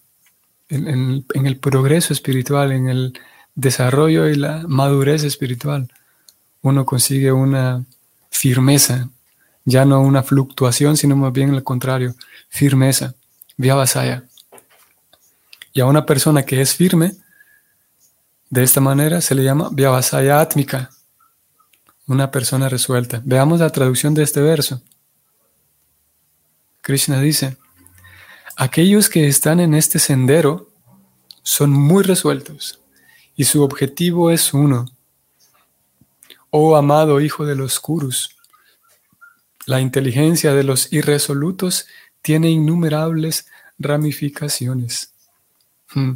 en, 0.70 1.26
el 1.34 1.58
progreso 1.58 2.14
espiritual, 2.14 2.72
en 2.72 2.88
el 2.88 3.20
desarrollo 3.56 4.28
y 4.28 4.36
la 4.36 4.64
madurez 4.68 5.24
espiritual. 5.24 5.92
Uno 6.62 6.86
consigue 6.86 7.32
una 7.32 7.84
firmeza, 8.30 9.10
ya 9.66 9.86
no 9.86 10.02
una 10.02 10.24
fluctuación, 10.24 10.98
sino 10.98 11.16
más 11.16 11.34
bien 11.34 11.54
al 11.54 11.64
contrario, 11.64 12.16
firmeza, 12.50 13.16
vyavasaya. 13.58 14.24
Y 15.74 15.82
a 15.82 15.86
una 15.86 16.06
persona 16.06 16.44
que 16.44 16.62
es 16.62 16.76
firme, 16.76 17.14
de 18.50 18.64
esta 18.64 18.82
manera 18.82 19.22
se 19.22 19.36
le 19.36 19.44
llama 19.44 19.70
vyavasaya 19.72 20.40
átmica, 20.40 20.90
una 22.08 22.32
persona 22.32 22.70
resuelta. 22.70 23.22
Veamos 23.24 23.60
la 23.60 23.70
traducción 23.70 24.14
de 24.14 24.24
este 24.24 24.42
verso. 24.42 24.82
Krishna 26.82 27.20
dice, 27.22 27.58
aquellos 28.60 29.08
que 29.08 29.26
están 29.26 29.62
en 29.62 29.74
este 29.74 30.00
sendero 30.00 30.70
son 31.44 31.72
muy 31.72 32.04
resueltos 32.04 32.82
y 33.38 33.46
su 33.46 33.64
objetivo 33.64 34.32
es 34.32 34.54
uno. 34.54 34.86
Oh 36.50 36.76
amado 36.76 37.22
hijo 37.22 37.46
de 37.46 37.56
los 37.56 37.80
Kurus, 37.80 38.36
la 39.66 39.80
inteligencia 39.80 40.54
de 40.54 40.66
los 40.66 40.92
irresolutos 40.92 41.88
tiene 42.22 42.50
innumerables 42.50 43.48
ramificaciones. 43.78 45.14
Hmm. 45.94 46.16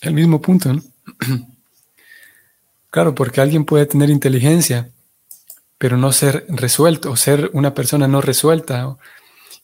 El 0.00 0.14
mismo 0.14 0.42
punto, 0.42 0.74
¿no? 0.74 0.82
Claro, 2.90 3.14
porque 3.14 3.42
alguien 3.42 3.66
puede 3.66 3.84
tener 3.84 4.08
inteligencia, 4.08 4.90
pero 5.76 5.98
no 5.98 6.10
ser 6.10 6.46
resuelto, 6.48 7.10
o 7.10 7.16
ser 7.16 7.50
una 7.52 7.74
persona 7.74 8.08
no 8.08 8.22
resuelta. 8.22 8.96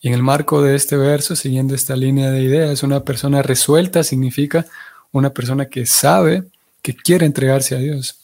Y 0.04 0.08
en 0.08 0.12
el 0.12 0.22
marco 0.22 0.60
de 0.60 0.74
este 0.74 0.98
verso, 0.98 1.34
siguiendo 1.34 1.74
esta 1.74 1.96
línea 1.96 2.30
de 2.30 2.42
ideas, 2.42 2.82
una 2.82 3.04
persona 3.04 3.40
resuelta 3.40 4.04
significa 4.04 4.66
una 5.12 5.30
persona 5.30 5.70
que 5.70 5.86
sabe 5.86 6.44
que 6.82 6.94
quiere 6.94 7.24
entregarse 7.24 7.74
a 7.74 7.78
Dios. 7.78 8.20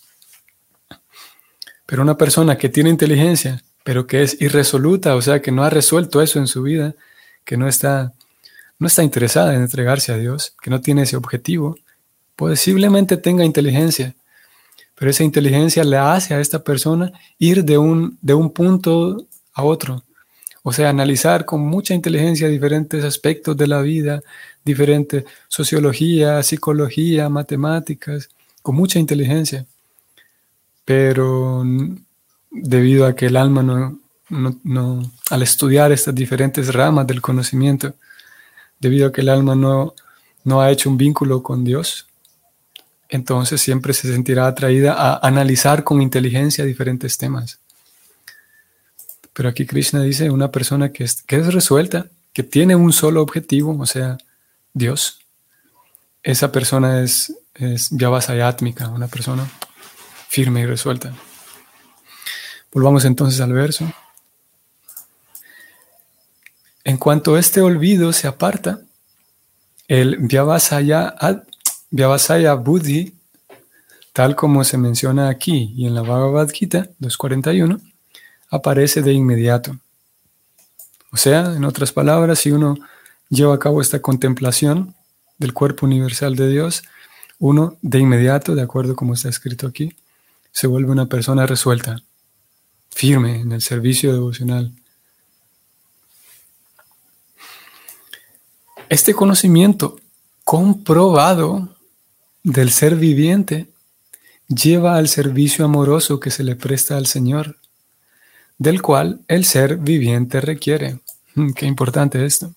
Pero 1.87 2.03
una 2.03 2.19
persona 2.19 2.59
que 2.59 2.69
tiene 2.69 2.91
inteligencia, 2.91 3.63
pero 3.83 4.07
que 4.07 4.23
es 4.23 4.43
irresoluta, 4.43 5.17
o 5.17 5.23
sea, 5.23 5.41
que 5.41 5.53
no 5.53 5.65
ha 5.65 5.71
resuelto 5.71 6.21
eso 6.21 6.39
en 6.39 6.49
su 6.49 6.63
vida, 6.63 6.95
que 7.47 7.57
no 7.57 7.67
está, 7.67 8.13
no 8.79 8.87
está 8.87 9.03
interesada 9.03 9.55
en 9.55 9.63
entregarse 9.63 10.13
a 10.13 10.19
Dios, 10.19 10.55
que 10.61 10.69
no 10.69 10.83
tiene 10.83 11.05
ese 11.05 11.17
objetivo, 11.17 11.79
posiblemente 12.37 13.17
tenga 13.17 13.43
inteligencia, 13.43 14.15
pero 14.97 15.11
esa 15.11 15.25
inteligencia 15.25 15.83
le 15.83 15.97
hace 15.97 16.35
a 16.35 16.41
esta 16.41 16.63
persona 16.63 17.11
ir 17.39 17.65
de 17.65 17.79
un, 17.79 18.19
de 18.21 18.35
un 18.35 18.51
punto 18.53 19.27
a 19.55 19.63
otro. 19.63 20.05
O 20.63 20.73
sea, 20.73 20.91
analizar 20.91 21.45
con 21.45 21.61
mucha 21.61 21.95
inteligencia 21.95 22.49
diferentes 22.49 23.05
aspectos 23.05 23.57
de 23.57 23.67
la 23.67 23.81
vida, 23.81 24.21
diferente 24.65 25.25
sociología, 25.49 26.43
psicología, 26.43 27.29
matemáticas, 27.29 28.29
con 28.63 28.75
mucha 28.75 28.99
inteligencia. 28.99 29.65
Pero 30.85 31.65
debido 32.51 33.07
a 33.07 33.15
que 33.15 33.27
el 33.27 33.37
alma 33.37 33.63
no, 33.63 33.99
no, 34.29 35.11
al 35.31 35.43
estudiar 35.43 35.93
estas 35.93 36.15
diferentes 36.15 36.73
ramas 36.73 37.07
del 37.07 37.23
conocimiento, 37.23 37.95
debido 38.79 39.09
a 39.09 39.13
que 39.13 39.21
el 39.21 39.29
alma 39.29 39.55
no, 39.55 39.95
no 40.45 40.61
ha 40.61 40.71
hecho 40.71 40.91
un 40.91 40.97
vínculo 40.97 41.43
con 41.43 41.65
Dios, 41.65 42.07
entonces 43.09 43.61
siempre 43.61 43.93
se 43.93 44.13
sentirá 44.13 44.47
atraída 44.47 44.95
a 44.95 45.27
analizar 45.27 45.85
con 45.85 46.01
inteligencia 46.03 46.65
diferentes 46.65 47.17
temas. 47.19 47.60
Pero 49.33 49.49
aquí 49.49 49.67
Krishna 49.67 50.03
dice 50.03 50.31
una 50.31 50.51
persona 50.51 50.93
que 50.93 51.05
es, 51.05 51.23
que 51.23 51.37
es 51.37 51.53
resuelta, 51.53 52.07
que 52.33 52.43
tiene 52.43 52.77
un 52.77 52.93
solo 52.93 53.23
objetivo, 53.23 53.77
o 53.79 53.87
sea, 53.87 54.19
Dios. 54.73 55.21
Esa 56.23 56.53
persona 56.53 57.03
es, 57.03 57.35
es 57.55 57.89
Vyavasayatmika, 57.91 58.89
una 58.89 59.09
persona 59.09 59.51
firme 60.29 60.61
y 60.61 60.67
resuelta. 60.67 61.13
Volvamos 62.73 63.05
entonces 63.05 63.41
al 63.41 63.53
verso. 63.53 63.93
En 66.85 66.97
cuanto 66.97 67.37
este 67.37 67.61
olvido 67.61 68.13
se 68.13 68.29
aparta, 68.29 68.81
el 69.89 70.19
Vyavasaya, 70.19 71.17
Vyavasaya 71.91 72.55
Buddhi, 72.55 73.15
tal 74.13 74.37
como 74.37 74.63
se 74.65 74.79
menciona 74.79 75.29
aquí 75.29 75.73
y 75.77 75.87
en 75.87 75.95
la 75.95 76.03
Bhagavad 76.03 76.49
Gita 76.51 76.89
241, 76.99 77.81
aparece 78.51 79.03
de 79.03 79.13
inmediato. 79.13 79.79
O 81.13 81.17
sea, 81.17 81.55
en 81.55 81.65
otras 81.65 81.93
palabras, 81.93 82.41
si 82.41 82.51
uno 82.51 82.77
lleva 83.29 83.55
a 83.55 83.59
cabo 83.59 83.81
esta 83.81 84.01
contemplación 84.01 84.95
del 85.39 85.55
cuerpo 85.55 85.87
universal 85.87 86.37
de 86.37 86.49
Dios, 86.49 86.83
uno 87.39 87.79
de 87.81 87.99
inmediato, 87.99 88.55
de 88.55 88.63
acuerdo 88.63 88.95
como 88.95 89.15
está 89.15 89.29
escrito 89.29 89.67
aquí, 89.67 89.97
se 90.53 90.67
vuelve 90.67 90.91
una 90.91 91.07
persona 91.07 91.47
resuelta, 91.47 92.03
firme 92.91 93.41
en 93.41 93.53
el 93.53 93.63
servicio 93.63 94.13
devocional. 94.13 94.73
Este 98.89 99.15
conocimiento 99.15 100.01
comprobado 100.45 101.77
del 102.43 102.71
ser 102.71 102.97
viviente 102.97 103.69
lleva 104.49 104.97
al 104.97 105.09
servicio 105.09 105.65
amoroso 105.65 106.19
que 106.19 106.33
se 106.33 106.43
le 106.43 106.57
presta 106.57 106.97
al 106.97 107.07
Señor, 107.07 107.60
del 108.61 108.83
cual 108.83 109.23
el 109.27 109.47
ser 109.47 109.79
viviente 109.79 110.39
requiere. 110.43 111.01
Mm, 111.35 111.53
qué 111.53 111.65
importante 111.65 112.27
esto. 112.27 112.55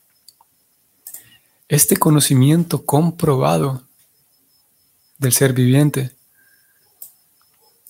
Este 1.69 1.95
conocimiento 1.95 2.85
comprobado 2.85 3.83
del 5.17 5.31
ser 5.31 5.53
viviente. 5.53 6.11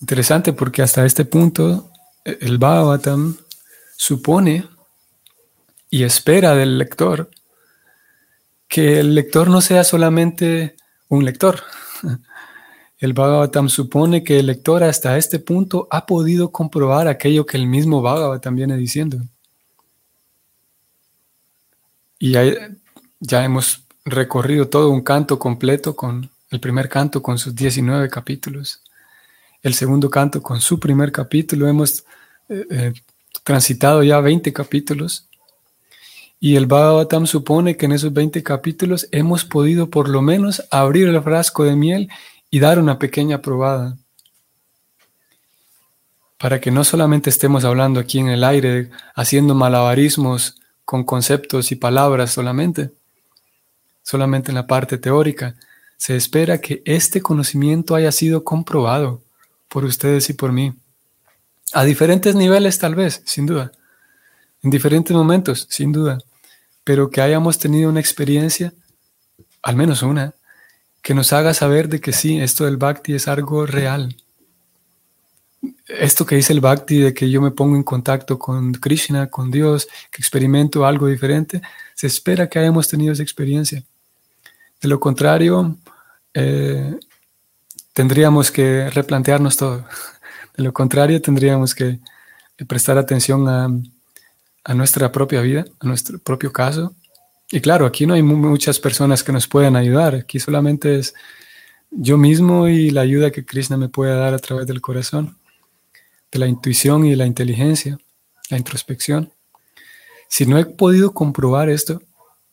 Interesante 0.00 0.52
porque 0.52 0.80
hasta 0.80 1.04
este 1.04 1.24
punto 1.24 1.90
e, 2.24 2.38
el 2.40 2.58
Bhagavatam 2.58 3.36
supone 3.96 4.68
y 5.90 6.04
espera 6.04 6.54
del 6.54 6.78
lector 6.78 7.28
que 8.68 9.00
el 9.00 9.16
lector 9.16 9.50
no 9.50 9.60
sea 9.60 9.82
solamente 9.82 10.76
un 11.08 11.24
lector. 11.24 11.64
El 13.04 13.12
Bhagavatam 13.12 13.68
supone 13.68 14.24
que 14.24 14.38
el 14.38 14.46
lector 14.46 14.82
hasta 14.82 15.18
este 15.18 15.38
punto 15.38 15.86
ha 15.90 16.06
podido 16.06 16.50
comprobar 16.50 17.06
aquello 17.06 17.44
que 17.44 17.58
el 17.58 17.66
mismo 17.66 18.00
Bhagavatam 18.00 18.56
viene 18.56 18.78
diciendo. 18.78 19.18
Y 22.18 22.32
ya, 22.32 23.44
hemos 23.44 23.82
recorrido 24.06 24.68
todo 24.68 24.88
un 24.88 25.02
canto 25.02 25.38
completo 25.38 25.94
con 25.94 26.30
el 26.48 26.60
primer 26.60 26.88
canto 26.88 27.22
con 27.22 27.36
sus 27.36 27.54
19 27.54 28.08
capítulos, 28.08 28.80
el 29.62 29.74
segundo 29.74 30.08
canto 30.08 30.42
con 30.42 30.62
su 30.62 30.80
primer 30.80 31.12
capítulo, 31.12 31.68
hemos 31.68 32.06
eh, 32.48 32.66
eh, 32.70 32.92
transitado 33.42 34.02
ya 34.02 34.18
20 34.18 34.50
capítulos. 34.54 35.28
Y 36.40 36.56
el 36.56 36.64
Bhagavatam 36.64 37.26
supone 37.26 37.76
que 37.76 37.84
en 37.84 37.92
esos 37.92 38.14
20 38.14 38.42
capítulos 38.42 39.06
hemos 39.12 39.44
podido 39.44 39.90
por 39.90 40.08
lo 40.08 40.22
menos 40.22 40.62
abrir 40.70 41.08
el 41.08 41.22
frasco 41.22 41.64
de 41.64 41.76
miel 41.76 42.08
y 42.54 42.60
dar 42.60 42.78
una 42.78 43.00
pequeña 43.00 43.42
probada. 43.42 43.98
Para 46.38 46.60
que 46.60 46.70
no 46.70 46.84
solamente 46.84 47.28
estemos 47.28 47.64
hablando 47.64 47.98
aquí 47.98 48.20
en 48.20 48.28
el 48.28 48.44
aire, 48.44 48.92
haciendo 49.16 49.56
malabarismos 49.56 50.60
con 50.84 51.02
conceptos 51.02 51.72
y 51.72 51.74
palabras 51.74 52.30
solamente, 52.30 52.92
solamente 54.04 54.52
en 54.52 54.54
la 54.54 54.68
parte 54.68 54.98
teórica, 54.98 55.56
se 55.96 56.14
espera 56.14 56.60
que 56.60 56.80
este 56.84 57.20
conocimiento 57.20 57.96
haya 57.96 58.12
sido 58.12 58.44
comprobado 58.44 59.20
por 59.66 59.84
ustedes 59.84 60.30
y 60.30 60.34
por 60.34 60.52
mí. 60.52 60.74
A 61.72 61.82
diferentes 61.82 62.36
niveles 62.36 62.78
tal 62.78 62.94
vez, 62.94 63.20
sin 63.24 63.46
duda. 63.46 63.72
En 64.62 64.70
diferentes 64.70 65.16
momentos, 65.16 65.66
sin 65.68 65.90
duda 65.90 66.20
pero 66.84 67.08
que 67.10 67.22
hayamos 67.22 67.58
tenido 67.58 67.88
una 67.88 68.00
experiencia, 68.00 68.74
al 69.62 69.74
menos 69.74 70.02
una, 70.02 70.34
que 71.04 71.12
nos 71.12 71.34
haga 71.34 71.52
saber 71.52 71.90
de 71.90 72.00
que 72.00 72.14
sí, 72.14 72.40
esto 72.40 72.64
del 72.64 72.78
bhakti 72.78 73.14
es 73.14 73.28
algo 73.28 73.66
real. 73.66 74.16
Esto 75.86 76.24
que 76.24 76.36
dice 76.36 76.54
el 76.54 76.62
bhakti 76.62 76.98
de 76.98 77.12
que 77.12 77.28
yo 77.28 77.42
me 77.42 77.50
pongo 77.50 77.76
en 77.76 77.82
contacto 77.82 78.38
con 78.38 78.72
Krishna, 78.72 79.28
con 79.28 79.50
Dios, 79.50 79.86
que 80.10 80.22
experimento 80.22 80.86
algo 80.86 81.06
diferente, 81.06 81.60
se 81.94 82.06
espera 82.06 82.48
que 82.48 82.58
hayamos 82.58 82.88
tenido 82.88 83.12
esa 83.12 83.22
experiencia. 83.22 83.84
De 84.80 84.88
lo 84.88 84.98
contrario, 84.98 85.76
eh, 86.32 86.98
tendríamos 87.92 88.50
que 88.50 88.88
replantearnos 88.88 89.58
todo. 89.58 89.84
De 90.56 90.62
lo 90.62 90.72
contrario, 90.72 91.20
tendríamos 91.20 91.74
que 91.74 92.00
prestar 92.66 92.96
atención 92.96 93.46
a, 93.46 93.68
a 94.64 94.74
nuestra 94.74 95.12
propia 95.12 95.42
vida, 95.42 95.66
a 95.80 95.86
nuestro 95.86 96.18
propio 96.18 96.50
caso. 96.50 96.94
Y 97.50 97.60
claro, 97.60 97.86
aquí 97.86 98.06
no 98.06 98.14
hay 98.14 98.22
muchas 98.22 98.80
personas 98.80 99.22
que 99.22 99.32
nos 99.32 99.46
puedan 99.46 99.76
ayudar, 99.76 100.14
aquí 100.14 100.40
solamente 100.40 100.98
es 100.98 101.14
yo 101.90 102.18
mismo 102.18 102.68
y 102.68 102.90
la 102.90 103.02
ayuda 103.02 103.30
que 103.30 103.44
Krishna 103.44 103.76
me 103.76 103.88
puede 103.88 104.16
dar 104.16 104.34
a 104.34 104.38
través 104.38 104.66
del 104.66 104.80
corazón, 104.80 105.38
de 106.32 106.38
la 106.38 106.48
intuición 106.48 107.06
y 107.06 107.14
la 107.14 107.26
inteligencia, 107.26 107.98
la 108.50 108.56
introspección. 108.56 109.32
Si 110.28 110.46
no 110.46 110.58
he 110.58 110.64
podido 110.64 111.12
comprobar 111.12 111.68
esto, 111.68 112.02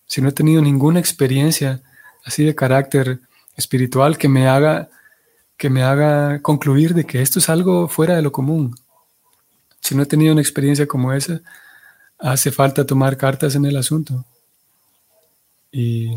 si 0.05 0.21
no 0.21 0.29
he 0.29 0.33
tenido 0.33 0.61
ninguna 0.61 0.99
experiencia 0.99 1.81
así 2.23 2.43
de 2.43 2.53
carácter 2.53 3.21
espiritual 3.55 4.17
que 4.17 4.27
me 4.27 4.47
haga 4.47 4.89
que 5.57 5.69
me 5.69 5.83
haga 5.83 6.41
concluir 6.41 6.95
de 6.95 7.05
que 7.05 7.21
esto 7.21 7.37
es 7.37 7.47
algo 7.47 7.87
fuera 7.87 8.15
de 8.15 8.23
lo 8.23 8.31
común. 8.31 8.75
Si 9.79 9.93
no 9.93 10.01
he 10.01 10.07
tenido 10.07 10.31
una 10.33 10.41
experiencia 10.41 10.87
como 10.87 11.13
esa, 11.13 11.39
hace 12.17 12.51
falta 12.51 12.83
tomar 12.83 13.15
cartas 13.15 13.53
en 13.53 13.65
el 13.65 13.77
asunto. 13.77 14.25
Y 15.71 16.15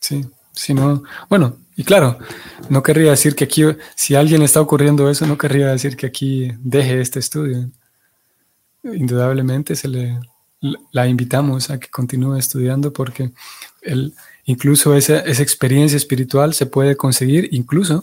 sí, 0.00 0.24
si 0.52 0.74
no, 0.74 1.02
bueno, 1.28 1.58
y 1.76 1.84
claro, 1.84 2.18
no 2.68 2.82
querría 2.82 3.10
decir 3.10 3.34
que 3.34 3.44
aquí, 3.44 3.62
si 3.94 4.14
alguien 4.14 4.42
está 4.42 4.60
ocurriendo 4.60 5.10
eso, 5.10 5.26
no 5.26 5.38
querría 5.38 5.68
decir 5.68 5.96
que 5.96 6.06
aquí 6.06 6.52
deje 6.58 7.00
este 7.00 7.20
estudio. 7.20 7.70
Indudablemente 8.82 9.76
se 9.76 9.88
le, 9.88 10.18
la 10.92 11.06
invitamos 11.06 11.70
a 11.70 11.78
que 11.78 11.88
continúe 11.88 12.36
estudiando 12.36 12.92
porque 12.92 13.32
el, 13.82 14.14
incluso 14.44 14.94
esa, 14.94 15.20
esa 15.20 15.42
experiencia 15.42 15.96
espiritual 15.96 16.54
se 16.54 16.66
puede 16.66 16.96
conseguir 16.96 17.48
incluso 17.52 18.02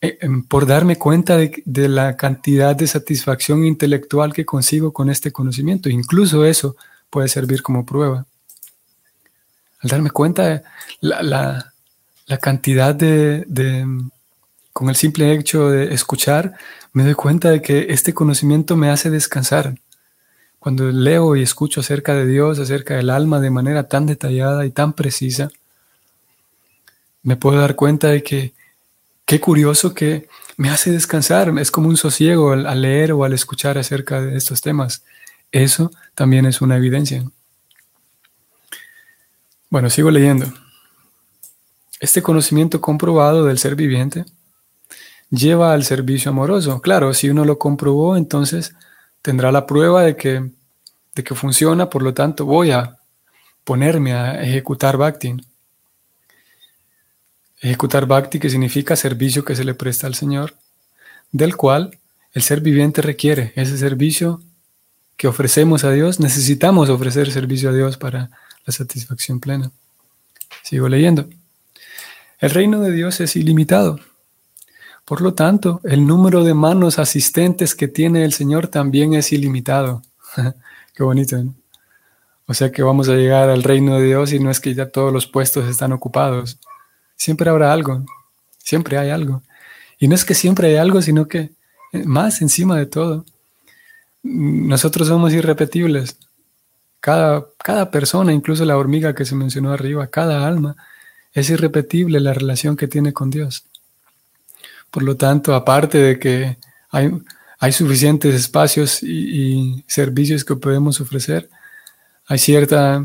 eh, 0.00 0.18
em, 0.20 0.44
por 0.44 0.66
darme 0.66 0.96
cuenta 0.96 1.36
de, 1.36 1.88
la 1.88 2.16
cantidad 2.16 2.76
de 2.76 2.86
satisfacción 2.86 3.64
intelectual 3.64 4.32
que 4.32 4.44
consigo 4.44 4.92
con 4.92 5.10
este 5.10 5.32
conocimiento. 5.32 5.88
Incluso 5.88 6.44
eso 6.44 6.76
puede 7.10 7.28
servir 7.28 7.62
como 7.62 7.84
prueba. 7.84 8.26
Al 9.80 9.90
darme 9.90 10.10
cuenta 10.10 10.48
de 10.48 10.62
la, 11.00 11.72
cantidad 12.40 12.94
de, 12.94 13.86
con 14.72 14.88
el 14.88 14.96
simple 14.96 15.32
hecho 15.32 15.70
de 15.70 15.94
escuchar, 15.94 16.54
me 16.92 17.04
doy 17.04 17.14
cuenta 17.14 17.50
de 17.50 17.62
que 17.62 17.86
este 17.90 18.12
conocimiento 18.12 18.76
me 18.76 18.90
hace 18.90 19.10
descansar. 19.10 19.74
Cuando 20.58 20.90
leo 20.90 21.36
y 21.36 21.42
escucho 21.42 21.80
acerca 21.80 22.14
de 22.14 22.26
Dios, 22.26 22.58
acerca 22.58 22.96
del 22.96 23.10
alma 23.10 23.40
de 23.40 23.50
manera 23.50 23.88
tan 23.88 24.06
detallada 24.06 24.66
y 24.66 24.70
tan 24.70 24.92
precisa, 24.92 25.50
me 27.22 27.36
puedo 27.36 27.60
dar 27.60 27.76
cuenta 27.76 28.08
de 28.08 28.22
que 28.22 28.54
qué 29.24 29.40
curioso 29.40 29.94
que 29.94 30.28
me 30.56 30.70
hace 30.70 30.90
descansar, 30.90 31.52
es 31.58 31.70
como 31.70 31.88
un 31.88 31.96
sosiego 31.96 32.52
al, 32.52 32.82
leer 32.82 33.12
o 33.12 33.24
al 33.24 33.32
escuchar 33.32 33.78
acerca 33.78 34.20
de 34.20 34.36
estos 34.36 34.60
temas. 34.60 35.04
Eso 35.52 35.90
también 36.14 36.46
es 36.46 36.60
una 36.60 36.76
evidencia. 36.76 37.24
Bueno, 39.70 39.90
sigo 39.90 40.10
leyendo. 40.10 40.46
Este 42.00 42.22
conocimiento 42.22 42.80
comprobado 42.80 43.44
del 43.44 43.58
ser 43.58 43.76
viviente 43.76 44.24
lleva 45.30 45.74
al 45.74 45.84
servicio 45.84 46.30
amoroso. 46.30 46.80
Claro, 46.80 47.12
si 47.12 47.28
uno 47.28 47.44
lo 47.44 47.58
comprobó, 47.58 48.16
entonces 48.16 48.74
tendrá 49.20 49.52
la 49.52 49.66
prueba 49.66 50.04
de 50.04 50.16
que, 50.16 50.50
de 51.14 51.24
que 51.24 51.34
funciona, 51.34 51.90
por 51.90 52.02
lo 52.02 52.14
tanto 52.14 52.46
voy 52.46 52.70
a 52.70 52.96
ponerme 53.64 54.14
a 54.14 54.42
ejecutar 54.42 54.96
bhakti. 54.96 55.36
Ejecutar 57.60 58.06
bhakti, 58.06 58.38
que 58.38 58.48
significa 58.48 58.96
servicio 58.96 59.44
que 59.44 59.54
se 59.54 59.64
le 59.64 59.74
presta 59.74 60.06
al 60.06 60.14
Señor, 60.14 60.54
del 61.30 61.56
cual 61.56 61.98
el 62.32 62.40
ser 62.40 62.62
viviente 62.62 63.02
requiere 63.02 63.52
ese 63.54 63.76
servicio 63.76 64.40
que 65.18 65.28
ofrecemos 65.28 65.84
a 65.84 65.90
Dios. 65.90 66.20
Necesitamos 66.20 66.88
ofrecer 66.88 67.30
servicio 67.30 67.68
a 67.68 67.74
Dios 67.74 67.98
para 67.98 68.30
la 68.68 68.72
satisfacción 68.72 69.40
plena. 69.40 69.70
Sigo 70.62 70.90
leyendo. 70.90 71.26
El 72.38 72.50
reino 72.50 72.80
de 72.82 72.92
Dios 72.92 73.18
es 73.20 73.34
ilimitado. 73.34 73.98
Por 75.06 75.22
lo 75.22 75.32
tanto, 75.32 75.80
el 75.84 76.06
número 76.06 76.44
de 76.44 76.52
manos 76.52 76.98
asistentes 76.98 77.74
que 77.74 77.88
tiene 77.88 78.26
el 78.26 78.34
Señor 78.34 78.66
también 78.66 79.14
es 79.14 79.32
ilimitado. 79.32 80.02
Qué 80.94 81.02
bonito, 81.02 81.42
¿no? 81.42 81.54
O 82.46 82.52
sea 82.52 82.70
que 82.70 82.82
vamos 82.82 83.08
a 83.08 83.14
llegar 83.14 83.48
al 83.48 83.62
reino 83.62 83.98
de 83.98 84.04
Dios 84.04 84.34
y 84.34 84.38
no 84.38 84.50
es 84.50 84.60
que 84.60 84.74
ya 84.74 84.90
todos 84.90 85.14
los 85.14 85.26
puestos 85.26 85.66
están 85.66 85.92
ocupados. 85.92 86.58
Siempre 87.16 87.48
habrá 87.48 87.72
algo, 87.72 88.04
siempre 88.58 88.98
hay 88.98 89.08
algo. 89.08 89.42
Y 89.98 90.08
no 90.08 90.14
es 90.14 90.26
que 90.26 90.34
siempre 90.34 90.68
hay 90.68 90.76
algo, 90.76 91.00
sino 91.00 91.26
que 91.26 91.52
eh, 91.92 92.04
más 92.04 92.42
encima 92.42 92.76
de 92.76 92.86
todo. 92.86 93.24
Nosotros 94.22 95.08
somos 95.08 95.32
irrepetibles. 95.32 96.18
Cada, 97.00 97.46
cada 97.62 97.90
persona, 97.90 98.32
incluso 98.32 98.64
la 98.64 98.76
hormiga 98.76 99.14
que 99.14 99.24
se 99.24 99.34
mencionó 99.34 99.72
arriba, 99.72 100.08
cada 100.08 100.46
alma, 100.46 100.76
es 101.32 101.50
irrepetible 101.50 102.20
la 102.20 102.34
relación 102.34 102.76
que 102.76 102.88
tiene 102.88 103.12
con 103.12 103.30
Dios. 103.30 103.64
Por 104.90 105.02
lo 105.02 105.16
tanto, 105.16 105.54
aparte 105.54 105.98
de 105.98 106.18
que 106.18 106.58
hay, 106.90 107.10
hay 107.58 107.72
suficientes 107.72 108.34
espacios 108.34 109.02
y, 109.02 109.84
servicios 109.86 110.44
que 110.44 110.56
podemos 110.56 111.00
ofrecer, 111.00 111.48
hay 112.26 112.38
cierta, 112.38 113.04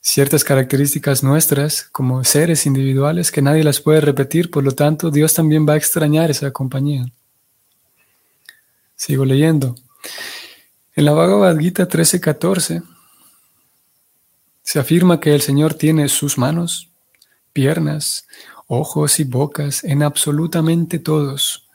ciertas 0.00 0.44
características 0.44 1.22
nuestras 1.22 1.84
como 1.84 2.22
seres 2.24 2.66
individuales 2.66 3.30
que 3.30 3.42
nadie 3.42 3.64
las 3.64 3.80
puede 3.80 4.00
repetir, 4.00 4.50
por 4.50 4.62
lo 4.64 4.72
tanto 4.72 5.10
Dios 5.10 5.34
también 5.34 5.66
va 5.68 5.74
a 5.74 5.76
extrañar 5.76 6.30
esa 6.30 6.50
compañía. 6.50 7.06
Sigo 8.94 9.24
leyendo. 9.24 9.74
En 10.94 11.04
la 11.04 11.12
Bhagavad 11.12 11.58
Gita 11.58 11.88
13:14 11.88 12.82
se 14.62 14.78
afirma 14.78 15.20
que 15.20 15.34
el 15.34 15.42
Señor 15.42 15.74
tiene 15.74 16.08
sus 16.08 16.38
manos, 16.38 16.90
piernas, 17.52 18.26
ojos 18.66 19.20
y 19.20 19.24
bocas 19.24 19.84
en 19.84 20.02
absolutamente 20.02 20.98
todos 20.98 21.68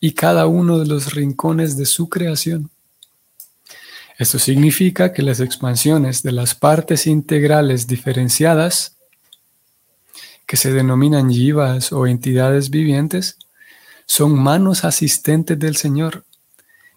y 0.00 0.12
cada 0.12 0.46
uno 0.46 0.78
de 0.78 0.86
los 0.86 1.14
rincones 1.14 1.76
de 1.76 1.86
su 1.86 2.08
creación. 2.08 2.70
Esto 4.18 4.38
significa 4.38 5.12
que 5.12 5.22
las 5.22 5.40
expansiones 5.40 6.22
de 6.22 6.32
las 6.32 6.54
partes 6.54 7.06
integrales 7.06 7.86
diferenciadas, 7.86 8.96
que 10.46 10.56
se 10.56 10.72
denominan 10.72 11.30
yivas 11.30 11.92
o 11.92 12.06
entidades 12.06 12.70
vivientes, 12.70 13.38
son 14.06 14.38
manos 14.38 14.84
asistentes 14.84 15.58
del 15.58 15.76
Señor 15.76 16.24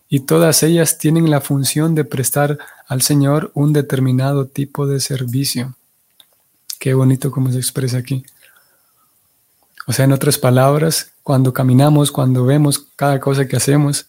y 0.10 0.22
todas 0.22 0.62
ellas 0.64 0.98
tienen 0.98 1.30
la 1.30 1.42
función 1.42 1.96
de 1.96 2.06
prestar 2.06 2.60
al 2.88 3.02
Señor 3.02 3.52
un 3.54 3.74
determinado 3.74 4.48
tipo 4.48 4.88
de 4.88 5.00
servicio. 5.00 5.76
Qué 6.80 6.94
bonito 6.94 7.32
como 7.32 7.52
se 7.52 7.58
expresa 7.58 7.98
aquí. 7.98 8.26
O 9.88 9.94
sea, 9.94 10.06
en 10.06 10.12
otras 10.12 10.38
palabras, 10.38 11.12
cuando 11.24 11.54
caminamos, 11.54 12.12
cuando 12.12 12.46
vemos 12.46 12.88
cada 12.96 13.20
cosa 13.20 13.48
que 13.48 13.56
hacemos, 13.56 14.08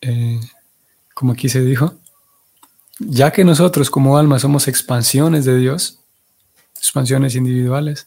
eh, 0.00 0.40
como 1.14 1.32
aquí 1.32 1.48
se 1.48 1.62
dijo, 1.62 1.94
ya 2.98 3.32
que 3.32 3.44
nosotros 3.44 3.90
como 3.90 4.18
alma 4.18 4.38
somos 4.38 4.68
expansiones 4.68 5.44
de 5.44 5.56
Dios, 5.56 5.98
expansiones 6.76 7.34
individuales, 7.34 8.06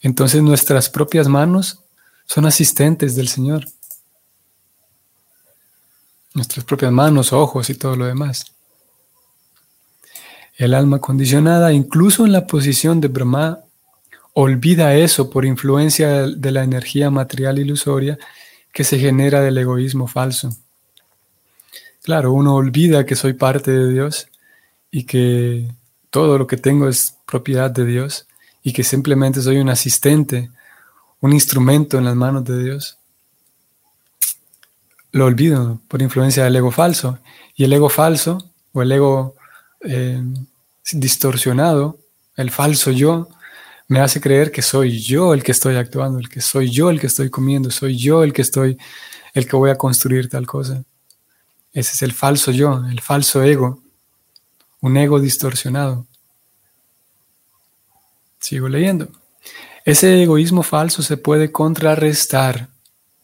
entonces 0.00 0.42
nuestras 0.42 0.90
propias 0.90 1.28
manos 1.28 1.80
son 2.26 2.46
asistentes 2.46 3.16
del 3.16 3.28
Señor. 3.28 3.66
Nuestras 6.34 6.64
propias 6.64 6.92
manos, 6.92 7.32
ojos 7.32 7.70
y 7.70 7.74
todo 7.74 7.96
lo 7.96 8.06
demás. 8.06 8.52
El 10.56 10.74
alma 10.74 11.00
condicionada, 11.00 11.72
incluso 11.72 12.26
en 12.26 12.32
la 12.32 12.46
posición 12.46 13.00
de 13.00 13.08
Brahma, 13.08 13.60
olvida 14.34 14.94
eso 14.96 15.30
por 15.30 15.44
influencia 15.44 16.26
de 16.26 16.50
la 16.50 16.64
energía 16.64 17.10
material 17.10 17.58
ilusoria 17.58 18.18
que 18.72 18.84
se 18.84 18.98
genera 18.98 19.40
del 19.40 19.58
egoísmo 19.58 20.08
falso. 20.08 20.50
Claro, 22.02 22.32
uno 22.32 22.56
olvida 22.56 23.06
que 23.06 23.14
soy 23.14 23.32
parte 23.34 23.70
de 23.70 23.92
Dios 23.92 24.26
y 24.90 25.04
que 25.04 25.72
todo 26.10 26.36
lo 26.36 26.46
que 26.46 26.56
tengo 26.56 26.88
es 26.88 27.16
propiedad 27.26 27.70
de 27.70 27.86
Dios 27.86 28.26
y 28.62 28.72
que 28.72 28.82
simplemente 28.82 29.40
soy 29.40 29.58
un 29.58 29.68
asistente, 29.68 30.50
un 31.20 31.32
instrumento 31.32 31.96
en 31.96 32.04
las 32.04 32.16
manos 32.16 32.44
de 32.44 32.62
Dios. 32.62 32.98
Lo 35.14 35.26
olvido 35.26 35.80
por 35.86 36.02
influencia 36.02 36.42
del 36.42 36.56
ego 36.56 36.72
falso. 36.72 37.20
Y 37.54 37.62
el 37.62 37.72
ego 37.72 37.88
falso 37.88 38.50
o 38.72 38.82
el 38.82 38.90
ego 38.90 39.36
eh, 39.82 40.20
distorsionado, 40.90 42.00
el 42.36 42.50
falso 42.50 42.90
yo, 42.90 43.28
me 43.86 44.00
hace 44.00 44.20
creer 44.20 44.50
que 44.50 44.60
soy 44.60 44.98
yo 44.98 45.32
el 45.32 45.44
que 45.44 45.52
estoy 45.52 45.76
actuando, 45.76 46.18
el 46.18 46.28
que 46.28 46.40
soy 46.40 46.68
yo 46.68 46.90
el 46.90 46.98
que 46.98 47.06
estoy 47.06 47.30
comiendo, 47.30 47.70
soy 47.70 47.96
yo 47.96 48.24
el 48.24 48.32
que 48.32 48.42
estoy, 48.42 48.76
el 49.34 49.46
que 49.46 49.54
voy 49.54 49.70
a 49.70 49.78
construir 49.78 50.28
tal 50.28 50.48
cosa. 50.48 50.82
Ese 51.72 51.92
es 51.92 52.02
el 52.02 52.12
falso 52.12 52.50
yo, 52.50 52.84
el 52.90 53.00
falso 53.00 53.40
ego, 53.44 53.80
un 54.80 54.96
ego 54.96 55.20
distorsionado. 55.20 56.08
Sigo 58.40 58.68
leyendo. 58.68 59.10
Ese 59.84 60.20
egoísmo 60.24 60.64
falso 60.64 61.02
se 61.02 61.16
puede 61.16 61.52
contrarrestar. 61.52 62.68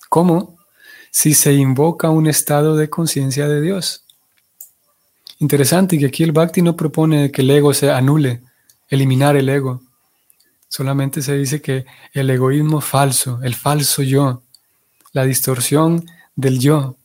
¿Cómo? 0.09 0.60
Si 1.11 1.35
se 1.35 1.53
invoca 1.55 2.11
un 2.11 2.27
estado 2.27 2.77
de 2.77 2.89
conciencia 2.89 3.49
de 3.49 3.61
Dios. 3.61 4.05
Interesante 5.39 5.99
que 5.99 6.07
aquí 6.07 6.23
el 6.23 6.33
Bhakti 6.33 6.63
no 6.63 6.77
propone 6.77 7.33
que 7.33 7.43
el 7.43 7.51
ego 7.51 7.75
se 7.75 7.91
anule, 7.91 8.43
eliminar 8.89 9.37
el 9.37 9.49
ego. 9.49 9.83
Solamente 10.69 11.23
se 11.23 11.37
dice 11.37 11.61
que 11.61 11.85
el 12.13 12.31
egoísmo 12.31 12.81
falso, 12.81 13.41
el 13.43 13.55
falso 13.55 14.03
yo, 14.03 14.43
la 15.13 15.25
distorsión 15.25 16.07
del 16.37 16.61
yo. 16.61 16.97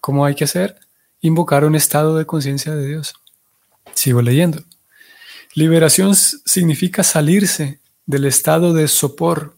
¿Cómo 0.00 0.24
hay 0.24 0.34
que 0.34 0.44
hacer? 0.44 0.78
Invocar 1.20 1.64
un 1.64 1.74
estado 1.74 2.16
de 2.16 2.26
conciencia 2.26 2.74
de 2.74 2.86
Dios. 2.86 3.14
Sigo 3.94 4.22
leyendo. 4.22 4.62
Liberación 5.54 6.14
significa 6.14 7.02
salirse 7.02 7.80
del 8.06 8.26
estado 8.26 8.72
de 8.72 8.86
sopor 8.86 9.56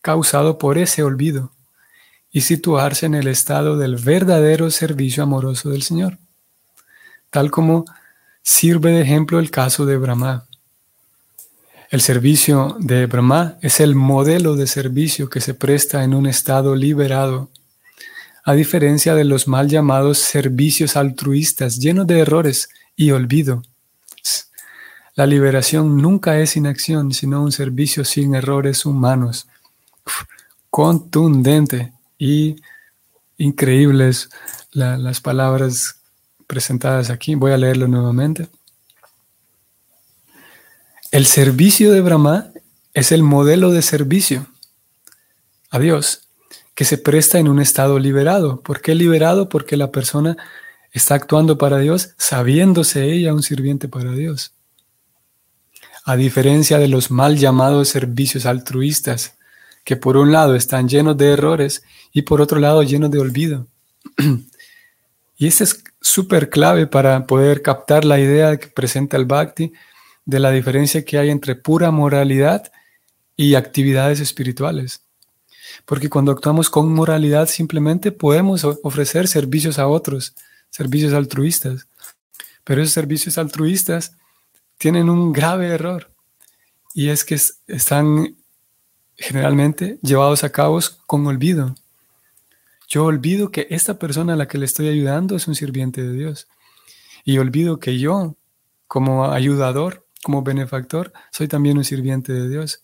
causado 0.00 0.58
por 0.58 0.78
ese 0.78 1.02
olvido 1.02 1.52
y 2.32 2.42
situarse 2.42 3.06
en 3.06 3.14
el 3.14 3.26
estado 3.26 3.76
del 3.76 3.96
verdadero 3.96 4.70
servicio 4.70 5.22
amoroso 5.22 5.70
del 5.70 5.82
Señor, 5.82 6.18
tal 7.30 7.50
como 7.50 7.84
sirve 8.42 8.92
de 8.92 9.02
ejemplo 9.02 9.38
el 9.38 9.50
caso 9.50 9.86
de 9.86 9.96
Brahma. 9.96 10.46
El 11.90 12.00
servicio 12.00 12.76
de 12.78 13.06
Brahma 13.06 13.58
es 13.62 13.80
el 13.80 13.96
modelo 13.96 14.54
de 14.54 14.68
servicio 14.68 15.28
que 15.28 15.40
se 15.40 15.54
presta 15.54 16.04
en 16.04 16.14
un 16.14 16.26
estado 16.26 16.76
liberado, 16.76 17.50
a 18.44 18.54
diferencia 18.54 19.14
de 19.14 19.24
los 19.24 19.48
mal 19.48 19.68
llamados 19.68 20.18
servicios 20.18 20.96
altruistas 20.96 21.78
llenos 21.78 22.06
de 22.06 22.20
errores 22.20 22.68
y 22.96 23.10
olvido. 23.10 23.62
La 25.14 25.26
liberación 25.26 25.96
nunca 26.00 26.38
es 26.38 26.56
inacción, 26.56 27.12
sino 27.12 27.42
un 27.42 27.52
servicio 27.52 28.04
sin 28.04 28.34
errores 28.34 28.86
humanos. 28.86 29.48
contundente 30.70 31.92
y 32.20 32.56
increíbles 33.38 34.28
las 34.72 35.20
palabras 35.20 35.96
presentadas 36.46 37.10
aquí. 37.10 37.34
Voy 37.34 37.50
a 37.50 37.56
leerlo 37.56 37.88
nuevamente. 37.88 38.48
El 41.10 41.26
servicio 41.26 41.90
de 41.90 42.02
Brahma 42.02 42.50
es 42.94 43.10
el 43.10 43.24
modelo 43.24 43.72
de 43.72 43.82
servicio 43.82 44.46
a 45.70 45.78
Dios 45.80 46.28
que 46.74 46.84
se 46.84 46.98
presta 46.98 47.38
en 47.38 47.48
un 47.48 47.60
estado 47.60 47.98
liberado. 47.98 48.60
¿Por 48.60 48.80
qué 48.80 48.94
liberado? 48.94 49.48
Porque 49.48 49.76
la 49.76 49.90
persona 49.90 50.36
está 50.92 51.14
actuando 51.14 51.56
para 51.56 51.78
Dios 51.78 52.10
sabiéndose 52.18 53.10
ella 53.10 53.34
un 53.34 53.42
sirviente 53.42 53.88
para 53.88 54.12
Dios. 54.12 54.52
a 56.06 56.16
diferencia 56.16 56.78
de 56.78 56.88
los 56.88 57.10
mal 57.10 57.36
llamados 57.36 57.88
servicios 57.88 58.46
altruistas, 58.46 59.34
que 59.84 59.96
por 59.96 60.16
un 60.16 60.32
lado 60.32 60.54
están 60.54 60.88
llenos 60.88 61.16
de 61.16 61.32
errores 61.32 61.82
y 62.12 62.22
por 62.22 62.40
otro 62.40 62.58
lado 62.58 62.82
llenos 62.82 63.10
de 63.10 63.18
olvido. 63.18 63.66
y 65.36 65.46
esto 65.46 65.64
es 65.64 65.82
súper 66.00 66.50
clave 66.50 66.86
para 66.86 67.26
poder 67.26 67.62
captar 67.62 68.04
la 68.04 68.18
idea 68.18 68.56
que 68.56 68.68
presenta 68.68 69.16
el 69.16 69.24
Bhakti 69.24 69.72
de 70.24 70.40
la 70.40 70.50
diferencia 70.50 71.04
que 71.04 71.18
hay 71.18 71.30
entre 71.30 71.54
pura 71.54 71.90
moralidad 71.90 72.70
y 73.36 73.54
actividades 73.54 74.20
espirituales. 74.20 75.02
Porque 75.84 76.10
cuando 76.10 76.32
actuamos 76.32 76.68
con 76.68 76.92
moralidad 76.92 77.48
simplemente 77.48 78.12
podemos 78.12 78.64
ofrecer 78.64 79.28
servicios 79.28 79.78
a 79.78 79.86
otros, 79.88 80.34
servicios 80.68 81.12
altruistas. 81.12 81.86
Pero 82.64 82.82
esos 82.82 82.92
servicios 82.92 83.38
altruistas 83.38 84.12
tienen 84.78 85.08
un 85.08 85.32
grave 85.32 85.68
error 85.68 86.10
y 86.94 87.08
es 87.08 87.24
que 87.24 87.38
están 87.66 88.36
generalmente 89.20 89.98
llevados 90.02 90.42
a 90.44 90.50
cabo 90.50 90.80
con 91.06 91.26
olvido. 91.26 91.74
Yo 92.88 93.04
olvido 93.04 93.50
que 93.52 93.68
esta 93.70 93.98
persona 93.98 94.32
a 94.32 94.36
la 94.36 94.48
que 94.48 94.58
le 94.58 94.64
estoy 94.64 94.88
ayudando 94.88 95.36
es 95.36 95.46
un 95.46 95.54
sirviente 95.54 96.02
de 96.02 96.12
Dios. 96.14 96.48
Y 97.24 97.38
olvido 97.38 97.78
que 97.78 97.98
yo, 97.98 98.36
como 98.88 99.30
ayudador, 99.30 100.06
como 100.22 100.42
benefactor, 100.42 101.12
soy 101.30 101.46
también 101.46 101.78
un 101.78 101.84
sirviente 101.84 102.32
de 102.32 102.48
Dios. 102.48 102.82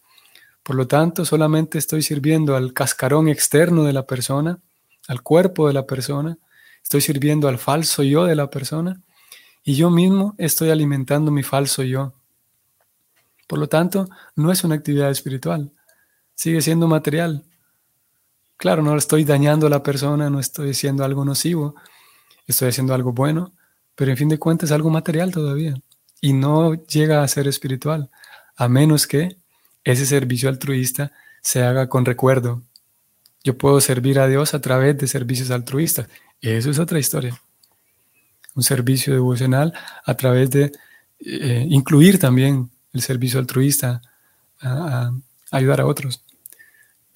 Por 0.63 0.77
lo 0.77 0.87
tanto, 0.87 1.25
solamente 1.25 1.79
estoy 1.79 2.03
sirviendo 2.03 2.55
al 2.55 2.73
cascarón 2.73 3.29
externo 3.29 3.85
de 3.85 3.95
la 3.95 4.07
persona, 4.07 4.61
al 5.09 5.23
cuerpo 5.23 5.67
de 5.67 5.73
la 5.73 5.87
persona, 5.87 6.39
estoy 6.83 7.01
sirviendo 7.01 7.49
al 7.49 7.59
falso 7.59 8.03
yo 8.03 8.25
de 8.25 8.37
la 8.37 8.51
persona 8.51 9.01
y 9.65 9.75
yo 9.75 9.91
mismo 9.91 10.35
estoy 10.39 10.71
alimentando 10.71 11.31
mi 11.31 11.43
falso 11.43 11.83
yo. 11.83 12.13
Por 13.47 13.59
lo 13.59 13.69
tanto, 13.69 14.09
no 14.35 14.53
es 14.53 14.65
una 14.65 14.75
actividad 14.75 15.11
espiritual, 15.11 15.73
sigue 16.37 16.61
siendo 16.61 16.87
material. 16.87 17.45
Claro, 18.57 18.83
no 18.83 18.97
estoy 18.97 19.25
dañando 19.25 19.67
a 19.67 19.71
la 19.71 19.83
persona, 19.83 20.31
no 20.31 20.39
estoy 20.39 20.71
haciendo 20.71 21.05
algo 21.05 21.25
nocivo, 21.25 21.75
estoy 22.47 22.69
haciendo 22.69 22.95
algo 22.95 23.13
bueno, 23.13 23.53
pero 23.97 24.13
en 24.13 24.17
fin 24.17 24.29
de 24.29 24.39
cuentas 24.39 24.71
es 24.71 24.75
algo 24.75 24.91
material 24.91 25.33
todavía 25.33 25.75
y 26.21 26.33
no 26.33 26.75
llega 26.75 27.23
a 27.23 27.29
ser 27.29 27.49
espiritual, 27.49 28.11
a 28.57 28.69
menos 28.69 29.07
que 29.07 29.37
ese 29.85 30.07
servicio 30.07 30.49
altruista 30.49 31.13
se 31.43 31.63
haga 31.63 31.89
con 31.89 32.05
recuerdo. 32.05 32.63
Yo 33.45 33.57
puedo 33.57 33.81
servir 33.81 34.19
a 34.19 34.27
Dios 34.27 34.55
a 34.55 34.61
través 34.61 34.99
de 34.99 35.07
servicios 35.07 35.51
altruistas. 35.51 36.09
Eso 36.41 36.71
es 36.71 36.79
otra 36.79 36.99
historia. 36.99 37.41
Un 38.55 38.63
servicio 38.63 39.13
devocional 39.13 39.73
a 40.05 40.15
través 40.15 40.51
de 40.51 40.73
eh, 41.21 41.67
incluir 41.69 42.19
también 42.19 42.71
el 42.93 43.03
servicio 43.03 43.39
altruista 43.39 44.03
a 44.61 45.13
ayudar 45.53 45.81
a 45.81 45.87
otros. 45.87 46.26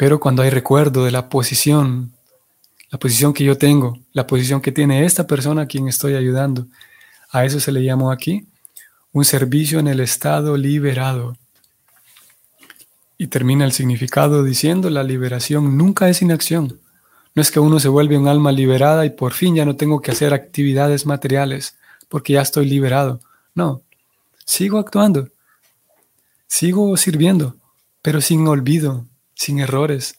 Pero 0.01 0.19
cuando 0.19 0.43
hay 0.43 0.49
recuerdo 0.49 1.05
de 1.05 1.11
la 1.11 1.29
posición, 1.29 2.15
la 2.89 2.99
posición 2.99 3.35
que 3.35 3.45
yo 3.45 3.59
tengo, 3.59 3.99
la 4.15 4.27
posición 4.27 4.63
que 4.63 4.73
tiene 4.73 5.05
esta 5.05 5.27
persona 5.27 5.61
a 5.61 5.67
quien 5.67 5.89
estoy 5.89 6.15
ayudando, 6.15 6.69
a 7.31 7.45
eso 7.45 7.61
se 7.61 7.71
le 7.71 7.85
llamó 7.85 8.11
aquí 8.11 8.47
un 9.13 9.27
servicio 9.27 9.79
en 9.79 9.89
el 9.89 10.01
estado 10.01 10.57
liberado. 10.57 11.37
Y 13.19 13.27
termina 13.27 13.67
el 13.67 13.73
significado 13.73 14.43
diciendo, 14.43 14.89
la 14.89 15.03
liberación 15.03 15.77
nunca 15.77 16.09
es 16.09 16.23
inacción. 16.23 16.81
No 17.35 17.43
es 17.43 17.51
que 17.51 17.61
uno 17.61 17.79
se 17.79 17.89
vuelve 17.89 18.17
un 18.17 18.27
alma 18.27 18.53
liberada 18.53 19.05
y 19.05 19.11
por 19.11 19.35
fin 19.35 19.55
ya 19.55 19.67
no 19.67 19.77
tengo 19.77 20.01
que 20.01 20.13
hacer 20.13 20.33
actividades 20.33 21.05
materiales 21.05 21.77
porque 22.09 22.33
ya 22.33 22.41
estoy 22.41 22.65
liberado. 22.65 23.21
No, 23.55 23.83
sigo 24.47 24.79
actuando, 24.79 25.29
sigo 26.47 26.97
sirviendo, 26.97 27.57
pero 28.01 28.23
sin 28.23 28.49
olvido, 28.49 29.05
sin 29.41 29.59
errores. 29.59 30.17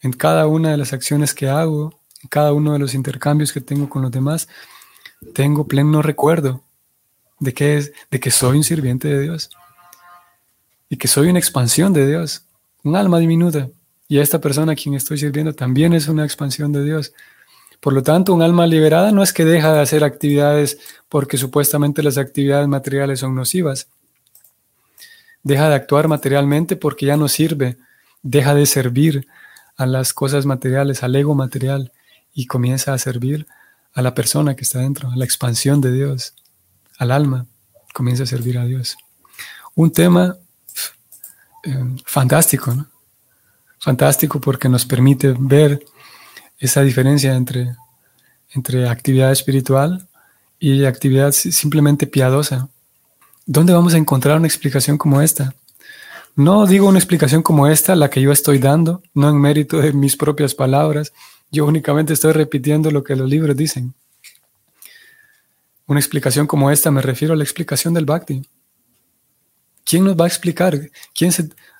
En 0.00 0.12
cada 0.14 0.46
una 0.46 0.70
de 0.70 0.78
las 0.78 0.94
acciones 0.94 1.34
que 1.34 1.50
hago, 1.50 2.00
en 2.22 2.30
cada 2.30 2.54
uno 2.54 2.72
de 2.72 2.78
los 2.78 2.94
intercambios 2.94 3.52
que 3.52 3.60
tengo 3.60 3.90
con 3.90 4.00
los 4.00 4.10
demás, 4.10 4.48
tengo 5.34 5.68
pleno 5.68 6.00
recuerdo 6.00 6.64
de 7.40 7.52
que, 7.52 7.76
es, 7.76 7.92
de 8.10 8.18
que 8.18 8.30
soy 8.30 8.56
un 8.56 8.64
sirviente 8.64 9.06
de 9.08 9.20
Dios 9.20 9.50
y 10.88 10.96
que 10.96 11.08
soy 11.08 11.28
una 11.28 11.38
expansión 11.38 11.92
de 11.92 12.06
Dios, 12.06 12.46
un 12.84 12.96
alma 12.96 13.18
diminuta. 13.18 13.68
Y 14.08 14.18
esta 14.18 14.40
persona 14.40 14.72
a 14.72 14.76
quien 14.76 14.94
estoy 14.94 15.18
sirviendo 15.18 15.52
también 15.52 15.92
es 15.92 16.08
una 16.08 16.24
expansión 16.24 16.72
de 16.72 16.82
Dios. 16.82 17.12
Por 17.80 17.92
lo 17.92 18.02
tanto, 18.02 18.32
un 18.32 18.40
alma 18.40 18.66
liberada 18.66 19.12
no 19.12 19.22
es 19.22 19.34
que 19.34 19.44
deja 19.44 19.74
de 19.74 19.80
hacer 19.80 20.04
actividades 20.04 20.78
porque 21.10 21.36
supuestamente 21.36 22.02
las 22.02 22.16
actividades 22.16 22.66
materiales 22.66 23.20
son 23.20 23.34
nocivas. 23.34 23.88
Deja 25.42 25.68
de 25.68 25.74
actuar 25.74 26.08
materialmente 26.08 26.76
porque 26.76 27.04
ya 27.04 27.18
no 27.18 27.28
sirve 27.28 27.76
deja 28.22 28.54
de 28.54 28.66
servir 28.66 29.26
a 29.76 29.86
las 29.86 30.12
cosas 30.12 30.46
materiales, 30.46 31.02
al 31.02 31.16
ego 31.16 31.34
material, 31.34 31.92
y 32.32 32.46
comienza 32.46 32.92
a 32.92 32.98
servir 32.98 33.46
a 33.92 34.02
la 34.02 34.14
persona 34.14 34.54
que 34.54 34.62
está 34.62 34.80
dentro, 34.80 35.10
a 35.10 35.16
la 35.16 35.24
expansión 35.24 35.80
de 35.80 35.92
Dios, 35.92 36.34
al 36.98 37.10
alma, 37.10 37.46
comienza 37.92 38.22
a 38.24 38.26
servir 38.26 38.58
a 38.58 38.64
Dios. 38.64 38.96
Un 39.74 39.90
tema 39.90 40.36
eh, 41.64 41.96
fantástico. 42.04 42.86
Fantástico 43.78 44.40
porque 44.40 44.68
nos 44.68 44.84
permite 44.84 45.34
ver 45.38 45.84
esa 46.58 46.82
diferencia 46.82 47.34
entre, 47.34 47.74
entre 48.50 48.88
actividad 48.88 49.32
espiritual 49.32 50.06
y 50.58 50.84
actividad 50.84 51.32
simplemente 51.32 52.06
piadosa. 52.06 52.68
¿Dónde 53.46 53.72
vamos 53.72 53.94
a 53.94 53.98
encontrar 53.98 54.36
una 54.36 54.46
explicación 54.46 54.98
como 54.98 55.22
esta? 55.22 55.54
No 56.36 56.66
digo 56.66 56.88
una 56.88 56.98
explicación 56.98 57.42
como 57.42 57.66
esta, 57.66 57.96
la 57.96 58.08
que 58.08 58.20
yo 58.20 58.32
estoy 58.32 58.58
dando, 58.58 59.02
no 59.14 59.28
en 59.28 59.40
mérito 59.40 59.78
de 59.78 59.92
mis 59.92 60.16
propias 60.16 60.54
palabras. 60.54 61.12
Yo 61.50 61.66
únicamente 61.66 62.12
estoy 62.12 62.32
repitiendo 62.32 62.90
lo 62.90 63.02
que 63.02 63.16
los 63.16 63.28
libros 63.28 63.56
dicen. 63.56 63.94
Una 65.86 65.98
explicación 65.98 66.46
como 66.46 66.70
esta 66.70 66.90
me 66.90 67.02
refiero 67.02 67.34
a 67.34 67.36
la 67.36 67.42
explicación 67.42 67.94
del 67.94 68.04
Bhakti. 68.04 68.42
¿Quién 69.84 70.04
nos 70.04 70.16
va 70.16 70.24
a 70.24 70.28
explicar? 70.28 70.78
¿Quién 71.12 71.32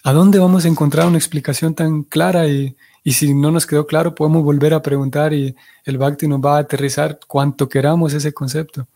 ¿A 0.02 0.12
dónde 0.12 0.40
vamos 0.40 0.64
a 0.64 0.68
encontrar 0.68 1.06
una 1.06 1.18
explicación 1.18 1.74
tan 1.74 2.02
clara? 2.02 2.48
Y, 2.48 2.76
y 3.04 3.12
si 3.12 3.32
no 3.32 3.52
nos 3.52 3.66
quedó 3.66 3.86
claro, 3.86 4.16
podemos 4.16 4.42
volver 4.42 4.74
a 4.74 4.82
preguntar 4.82 5.32
y 5.32 5.54
el 5.84 5.96
Bhakti 5.96 6.26
nos 6.26 6.40
va 6.40 6.56
a 6.56 6.60
aterrizar 6.60 7.20
cuanto 7.28 7.68
queramos 7.68 8.12
ese 8.12 8.32
concepto. 8.32 8.88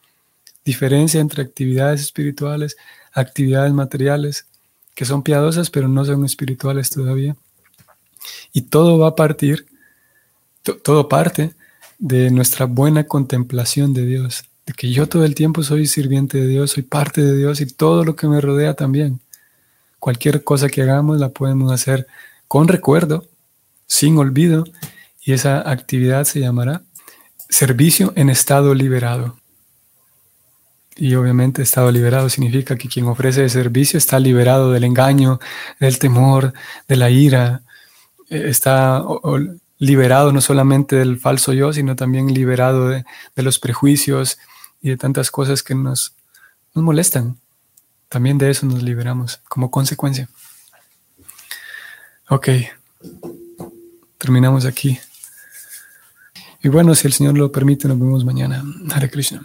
Diferencia 0.64 1.20
entre 1.20 1.42
actividades 1.42 2.00
espirituales, 2.00 2.76
actividades 3.12 3.72
materiales 3.72 4.48
que 4.94 5.04
son 5.04 5.22
piadosas 5.22 5.70
pero 5.70 5.88
no 5.88 6.04
son 6.04 6.24
espirituales 6.24 6.90
todavía. 6.90 7.36
Y 8.52 8.62
todo 8.62 8.98
va 8.98 9.08
a 9.08 9.14
partir, 9.14 9.66
todo 10.82 11.08
parte 11.08 11.54
de 11.98 12.30
nuestra 12.30 12.66
buena 12.66 13.04
contemplación 13.04 13.92
de 13.92 14.06
Dios, 14.06 14.44
de 14.66 14.72
que 14.72 14.90
yo 14.90 15.08
todo 15.08 15.24
el 15.24 15.34
tiempo 15.34 15.62
soy 15.62 15.86
sirviente 15.86 16.38
de 16.38 16.46
Dios, 16.46 16.72
soy 16.72 16.82
parte 16.82 17.20
de 17.22 17.36
Dios 17.36 17.60
y 17.60 17.66
todo 17.66 18.04
lo 18.04 18.16
que 18.16 18.28
me 18.28 18.40
rodea 18.40 18.74
también. 18.74 19.20
Cualquier 19.98 20.44
cosa 20.44 20.68
que 20.68 20.82
hagamos 20.82 21.18
la 21.18 21.30
podemos 21.30 21.72
hacer 21.72 22.06
con 22.48 22.68
recuerdo, 22.68 23.26
sin 23.86 24.16
olvido, 24.18 24.64
y 25.22 25.32
esa 25.32 25.68
actividad 25.70 26.24
se 26.24 26.40
llamará 26.40 26.82
servicio 27.48 28.12
en 28.16 28.30
estado 28.30 28.74
liberado. 28.74 29.36
Y 30.96 31.14
obviamente 31.16 31.62
estado 31.62 31.90
liberado 31.90 32.28
significa 32.28 32.76
que 32.76 32.88
quien 32.88 33.06
ofrece 33.06 33.42
el 33.42 33.50
servicio 33.50 33.98
está 33.98 34.20
liberado 34.20 34.70
del 34.70 34.84
engaño, 34.84 35.40
del 35.80 35.98
temor, 35.98 36.52
de 36.86 36.96
la 36.96 37.10
ira, 37.10 37.62
eh, 38.30 38.44
está 38.46 39.02
liberado 39.78 40.32
no 40.32 40.40
solamente 40.40 40.96
del 40.96 41.18
falso 41.18 41.52
yo, 41.52 41.72
sino 41.72 41.96
también 41.96 42.32
liberado 42.32 42.88
de, 42.88 43.04
los 43.36 43.58
prejuicios 43.58 44.38
y 44.80 44.90
de 44.90 44.96
tantas 44.96 45.30
cosas 45.30 45.62
que 45.62 45.74
nos, 45.74 46.14
nos 46.74 46.84
molestan. 46.84 47.38
También 48.08 48.38
de 48.38 48.50
eso 48.50 48.66
nos 48.66 48.82
liberamos 48.82 49.40
como 49.48 49.70
consecuencia. 49.70 50.28
Ok, 52.28 52.48
terminamos 54.18 54.64
aquí. 54.64 54.98
Y 56.62 56.68
bueno, 56.68 56.94
si 56.94 57.06
el 57.06 57.12
Señor 57.12 57.36
lo 57.36 57.52
permite, 57.52 57.88
nos 57.88 57.98
vemos 57.98 58.24
mañana. 58.24 58.64
Hare 58.90 59.10
Krishna. 59.10 59.42